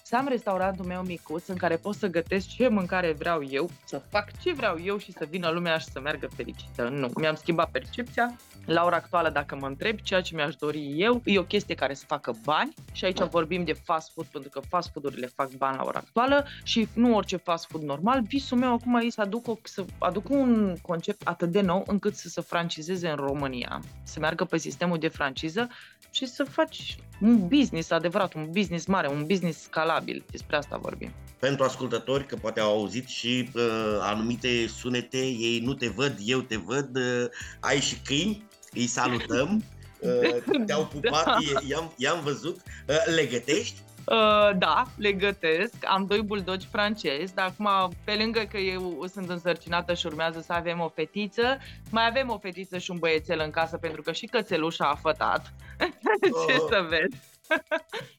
Să 0.06 0.16
am 0.16 0.28
restaurantul 0.28 0.86
meu 0.86 1.02
micuț 1.02 1.48
în 1.48 1.56
care 1.56 1.76
pot 1.76 1.96
să 1.96 2.08
gătesc 2.08 2.48
ce 2.48 2.68
mâncare 2.68 3.12
vreau 3.12 3.44
eu, 3.50 3.70
să 3.86 4.02
fac 4.10 4.42
ce 4.42 4.54
vreau 4.54 4.80
eu 4.84 4.98
și 4.98 5.12
să 5.12 5.26
vină 5.30 5.50
lumea 5.50 5.78
și 5.78 5.86
să 5.86 6.00
meargă 6.00 6.28
fericită. 6.36 6.90
Nu, 6.90 7.10
mi-am 7.16 7.36
schimbat 7.36 7.70
percepția. 7.72 8.36
La 8.66 8.84
ora 8.86 8.96
actuală, 8.96 9.30
dacă 9.30 9.56
mă 9.56 9.68
întreb 9.68 10.00
ceea 10.00 10.22
ce 10.22 10.36
mi-aș 10.36 10.56
dori 10.56 10.94
eu, 11.02 11.22
e 11.26 11.40
o 11.40 11.44
chestie 11.44 11.76
care 11.76 11.94
să 11.94 12.06
facă 12.08 12.36
bani 12.44 12.74
și 12.92 13.06
aici 13.06 13.22
vorbim 13.22 13.64
de 13.64 13.74
fast 13.74 14.12
food 14.12 14.26
pentru 14.26 14.50
că 14.50 14.60
fast 14.60 14.90
food-urile 14.92 15.28
fac 15.28 15.52
bani 15.52 15.78
la 15.78 15.84
ora 15.84 16.00
actuală 16.00 16.46
și 16.64 16.88
nu 16.94 17.16
orice 17.16 17.38
fast 17.38 17.66
food 17.66 17.84
normal. 17.84 18.22
Visul 18.22 18.58
meu 18.58 18.74
acum 18.74 18.96
e 18.96 19.10
să 19.10 19.22
aduc, 19.22 19.48
o, 19.48 19.58
să 19.64 19.86
aduc 19.98 20.30
un 20.30 20.76
concept 20.82 21.28
atât 21.28 21.52
de 21.52 21.62
nou 21.62 21.84
încât 21.88 22.16
să 22.16 22.30
se 22.30 22.42
francizeze 22.42 23.10
în 23.10 23.16
România, 23.16 23.82
să 24.04 24.20
meargă 24.20 24.44
pe 24.44 24.58
sistemul 24.58 24.98
de 24.98 25.08
franciză 25.08 25.70
și 26.14 26.26
să 26.26 26.44
faci 26.44 26.96
un 27.22 27.48
business 27.48 27.90
adevărat, 27.90 28.34
un 28.34 28.50
business 28.52 28.86
mare, 28.86 29.08
un 29.08 29.26
business 29.26 29.62
scalabil. 29.62 30.24
Despre 30.32 30.56
asta 30.56 30.78
vorbim. 30.78 31.12
Pentru 31.40 31.64
ascultători, 31.64 32.26
că 32.26 32.36
poate 32.36 32.60
au 32.60 32.72
auzit 32.72 33.08
și 33.08 33.50
uh, 33.54 33.98
anumite 34.00 34.68
sunete, 34.68 35.18
ei 35.18 35.60
nu 35.60 35.74
te 35.74 35.88
văd, 35.88 36.18
eu 36.26 36.42
te 36.42 36.58
văd, 36.58 36.96
uh, 36.96 37.26
ai 37.60 37.80
și 37.80 37.96
câini, 38.06 38.44
îi 38.72 38.88
salutăm, 38.88 39.64
uh, 40.00 40.64
te-au 40.66 40.86
pupat, 40.86 41.26
da. 41.26 41.38
i-am, 41.68 41.94
i-am 41.98 42.22
văzut, 42.24 42.62
uh, 42.88 43.14
le 43.16 43.26
gătești? 43.26 43.82
Uh, 44.06 44.58
da, 44.58 44.84
le 44.98 45.12
gătesc. 45.12 45.74
Am 45.86 46.06
doi 46.06 46.22
buldogi 46.22 46.68
francezi, 46.72 47.34
dar 47.34 47.46
acum, 47.46 47.94
pe 48.04 48.16
lângă 48.16 48.40
că 48.40 48.58
eu 48.58 49.06
sunt 49.14 49.30
însărcinată 49.30 49.94
și 49.94 50.06
urmează 50.06 50.42
să 50.42 50.54
avem 50.54 50.80
o 50.80 50.90
fetiță, 50.90 51.58
mai 51.92 52.08
avem 52.08 52.30
o 52.30 52.38
fetiță 52.38 52.78
și 52.78 52.92
un 52.92 52.98
băiețel 52.98 53.42
în 53.44 53.52
casă, 53.52 53.78
pentru 53.78 54.02
că 54.02 54.12
și 54.12 54.26
cățelușa 54.26 54.86
a 54.86 54.96
fătat. 54.96 55.54
Oh. 56.32 56.46
Ce 56.48 56.58
să 56.58 56.86
vezi? 56.90 57.18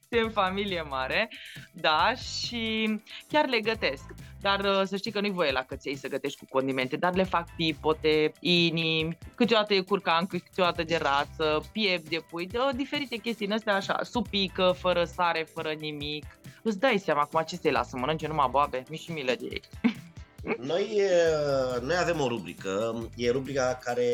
în 0.22 0.30
familie 0.30 0.82
mare, 0.82 1.30
da, 1.72 2.14
și 2.14 2.94
chiar 3.28 3.48
le 3.48 3.60
gătesc. 3.60 4.04
Dar 4.46 4.60
uh, 4.60 4.82
să 4.86 4.96
știi 4.96 5.10
că 5.12 5.20
nu-i 5.20 5.30
voie 5.30 5.50
la 5.50 5.62
căței 5.62 5.96
să 5.96 6.08
gătești 6.08 6.38
cu 6.38 6.44
condimente, 6.50 6.96
dar 6.96 7.14
le 7.14 7.24
fac 7.24 7.46
pipote, 7.56 8.32
inimi, 8.40 9.18
câteodată 9.34 9.74
e 9.74 9.80
curcan, 9.80 10.26
câteodată 10.26 10.82
de 10.82 10.96
rață, 11.02 11.64
piept 11.72 12.08
de 12.08 12.24
pui, 12.30 12.46
de, 12.46 12.58
diferite 12.74 13.16
chestii 13.16 13.48
astea 13.48 13.74
așa, 13.74 14.00
supică, 14.02 14.74
fără 14.78 15.04
sare, 15.04 15.46
fără 15.54 15.72
nimic. 15.78 16.24
Îți 16.62 16.78
dai 16.78 16.98
seama 17.04 17.20
acum 17.20 17.42
ce 17.46 17.56
să-i 17.56 17.70
lasă, 17.70 17.96
mănânce 17.96 18.26
numai 18.26 18.48
boabe, 18.50 18.82
mi 18.88 18.96
și 18.96 19.10
milă 19.10 19.32
de 19.38 19.48
ei. 19.50 19.62
Noi, 20.58 21.00
noi 21.80 21.96
avem 22.00 22.20
o 22.20 22.28
rubrică, 22.28 23.08
e 23.16 23.30
rubrica 23.30 23.78
care 23.82 24.06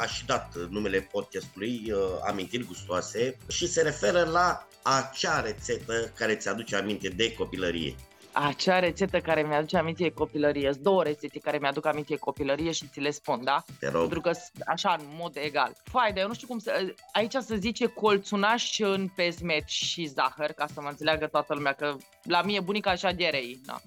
a 0.00 0.06
și 0.06 0.26
dat 0.26 0.54
numele 0.70 1.08
podcastului, 1.12 1.92
Amintiri 2.26 2.64
Gustoase, 2.64 3.36
și 3.48 3.66
se 3.66 3.82
referă 3.82 4.22
la 4.22 4.66
acea 4.82 5.40
rețetă 5.40 6.12
care 6.16 6.36
ți 6.36 6.48
aduce 6.48 6.76
aminte 6.76 7.08
de 7.08 7.32
copilărie. 7.32 7.94
Acea 8.32 8.78
rețetă 8.78 9.20
care 9.20 9.42
mi-aduce 9.42 9.76
aminte 9.76 10.02
de 10.02 10.10
copilărie, 10.10 10.72
sunt 10.72 10.82
două 10.82 11.02
rețete 11.02 11.38
care 11.38 11.58
mi-aduc 11.58 11.86
aminte 11.86 12.12
de 12.12 12.18
copilărie 12.18 12.70
și 12.70 12.86
ți 12.86 13.00
le 13.00 13.10
spun, 13.10 13.44
da? 13.44 13.64
Te 13.78 13.88
rog. 13.88 14.00
Pentru 14.00 14.20
că 14.20 14.30
așa, 14.66 14.96
în 14.98 15.06
mod 15.18 15.36
egal. 15.36 15.72
Fai, 15.84 16.12
dar 16.12 16.22
eu 16.22 16.28
nu 16.28 16.34
știu 16.34 16.46
cum 16.46 16.58
să... 16.58 16.94
Aici 17.12 17.34
se 17.34 17.56
zice 17.56 17.86
colțunaș 17.86 18.78
în 18.78 19.08
pezmet 19.14 19.68
și 19.68 20.06
zahăr, 20.06 20.52
ca 20.52 20.66
să 20.74 20.80
mă 20.80 20.88
înțeleagă 20.88 21.26
toată 21.26 21.54
lumea, 21.54 21.72
că 21.72 21.96
la 22.22 22.42
mine 22.42 22.60
bunica 22.60 22.90
așa 22.90 23.10
derei, 23.12 23.60
da, 23.64 23.80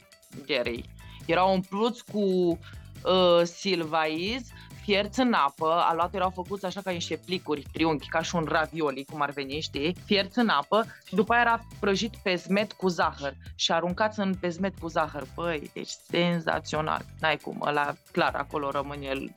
derei 0.45 0.89
erau 1.25 1.53
umpluți 1.53 2.03
cu 2.11 2.19
uh, 2.19 3.41
silvaiz, 3.43 4.47
fierți 4.81 5.19
în 5.19 5.33
apă, 5.33 5.83
aluatul 5.89 6.15
erau 6.15 6.29
făcuți 6.29 6.65
așa 6.65 6.81
ca 6.81 6.91
niște 6.91 7.19
plicuri, 7.25 7.65
triunghi, 7.71 8.07
ca 8.07 8.21
și 8.21 8.35
un 8.35 8.45
ravioli, 8.49 9.05
cum 9.11 9.21
ar 9.21 9.31
veni, 9.31 9.59
știi, 9.59 9.95
fierți 10.05 10.39
în 10.39 10.49
apă 10.49 10.85
și 11.07 11.15
după 11.15 11.33
aia 11.33 11.41
era 11.41 11.65
prăjit 11.79 12.15
pe 12.23 12.35
zmet 12.35 12.71
cu 12.71 12.87
zahăr 12.87 13.33
și 13.55 13.71
aruncați 13.71 14.19
în 14.19 14.35
pe 14.35 14.49
zmet 14.49 14.73
cu 14.79 14.87
zahăr. 14.87 15.27
Păi, 15.35 15.71
deci 15.73 15.89
senzațional. 16.09 17.01
N-ai 17.19 17.37
cum, 17.37 17.61
ăla 17.65 17.93
clar 18.11 18.35
acolo 18.35 18.69
rămâne 18.71 19.05
el. 19.05 19.35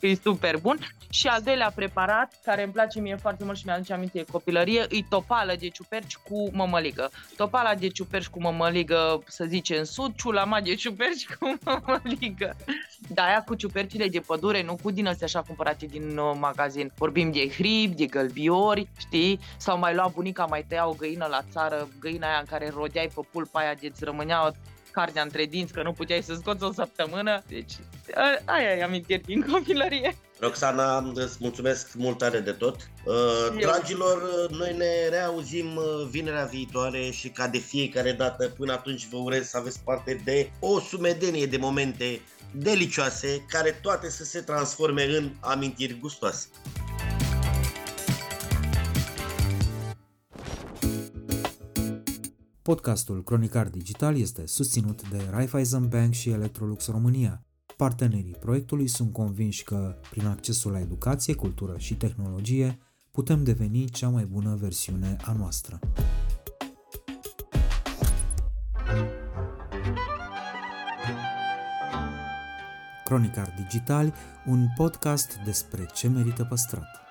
e 0.10 0.14
super 0.14 0.56
bun. 0.56 0.78
Și 1.10 1.26
al 1.26 1.42
doilea 1.42 1.72
preparat, 1.74 2.40
care 2.44 2.62
îmi 2.62 2.72
place 2.72 3.00
mie 3.00 3.16
foarte 3.16 3.44
mult 3.44 3.56
și 3.56 3.66
mi-aduce 3.66 3.92
aminte 3.92 4.18
de 4.18 4.32
copilărie, 4.32 4.86
e 4.90 5.02
topală 5.08 5.54
de 5.58 5.68
ciuperci 5.68 6.16
cu 6.16 6.50
mămăligă. 6.52 7.10
Topala 7.36 7.74
de 7.74 7.88
ciuperci 7.88 8.26
cu 8.26 8.40
mămăligă, 8.40 9.22
să 9.26 9.44
zice 9.44 9.78
în 9.78 9.84
sud, 9.84 10.14
ciulama 10.16 10.60
de 10.60 10.74
ciuperci 10.74 11.26
cu 11.38 11.58
mămăligă. 11.64 12.56
Da, 13.08 13.22
aia 13.22 13.42
cu 13.42 13.54
ciupercile 13.54 14.08
de 14.14 14.20
pădure, 14.26 14.62
nu 14.62 14.78
cu 14.82 14.90
din 14.90 15.06
astea 15.06 15.26
așa 15.26 15.42
cumpărate 15.42 15.86
din 15.86 16.18
uh, 16.18 16.36
magazin. 16.38 16.92
Vorbim 16.96 17.32
de 17.32 17.48
hribi, 17.48 17.94
de 17.94 18.06
gălbiori, 18.06 18.88
știi? 18.98 19.40
Sau 19.58 19.78
mai 19.78 19.94
lua 19.94 20.12
bunica, 20.14 20.44
mai 20.44 20.64
tăia 20.68 20.88
o 20.88 20.92
găină 20.92 21.26
la 21.30 21.40
țară, 21.50 21.88
găina 22.00 22.26
aia 22.26 22.38
în 22.38 22.46
care 22.48 22.72
rodeai 22.74 23.10
pe 23.14 23.20
pulpa 23.32 23.58
aia 23.60 23.74
de 23.74 23.86
îți 23.86 24.04
rămânea 24.04 24.54
carnea 24.90 25.22
între 25.22 25.44
dinți, 25.44 25.72
că 25.72 25.82
nu 25.82 25.92
puteai 25.92 26.22
să 26.22 26.34
scoți 26.34 26.64
o 26.64 26.72
săptămână. 26.72 27.42
Deci, 27.48 27.72
aia 28.44 28.70
e 28.78 28.82
amintiri 28.82 29.22
din 29.22 29.46
copilărie. 29.52 30.16
Roxana, 30.40 31.12
îți 31.14 31.36
mulțumesc 31.40 31.94
mult 31.94 32.18
tare 32.18 32.40
de 32.40 32.52
tot. 32.52 32.76
Uh, 33.04 33.60
dragilor, 33.60 34.48
noi 34.50 34.74
ne 34.76 35.08
reauzim 35.10 35.76
uh, 35.76 36.06
vinerea 36.10 36.44
viitoare 36.44 37.10
și 37.10 37.28
ca 37.28 37.48
de 37.48 37.58
fiecare 37.58 38.12
dată, 38.12 38.48
până 38.48 38.72
atunci 38.72 39.08
vă 39.10 39.16
urez 39.16 39.48
să 39.48 39.56
aveți 39.56 39.80
parte 39.84 40.20
de 40.24 40.50
o 40.60 40.80
sumedenie 40.80 41.46
de 41.46 41.56
momente 41.56 42.20
delicioase 42.56 43.44
care 43.48 43.70
toate 43.70 44.10
să 44.10 44.24
se 44.24 44.40
transforme 44.40 45.04
în 45.16 45.32
amintiri 45.40 45.98
gustoase. 45.98 46.46
Podcastul 52.62 53.22
Cronicar 53.24 53.68
Digital 53.68 54.18
este 54.18 54.46
susținut 54.46 55.08
de 55.08 55.26
Raiffeisen 55.30 55.88
Bank 55.88 56.12
și 56.12 56.30
Electrolux 56.30 56.86
România. 56.86 57.46
Partenerii 57.76 58.36
proiectului 58.40 58.88
sunt 58.88 59.12
convinși 59.12 59.64
că, 59.64 59.96
prin 60.10 60.26
accesul 60.26 60.72
la 60.72 60.80
educație, 60.80 61.34
cultură 61.34 61.74
și 61.78 61.94
tehnologie, 61.94 62.78
putem 63.10 63.44
deveni 63.44 63.88
cea 63.88 64.08
mai 64.08 64.24
bună 64.24 64.56
versiune 64.60 65.16
a 65.24 65.32
noastră. 65.32 65.78
Cronicar 73.14 73.54
Digital, 73.56 74.14
un 74.46 74.68
podcast 74.76 75.38
despre 75.44 75.86
ce 75.92 76.08
merită 76.08 76.44
păstrat. 76.44 77.03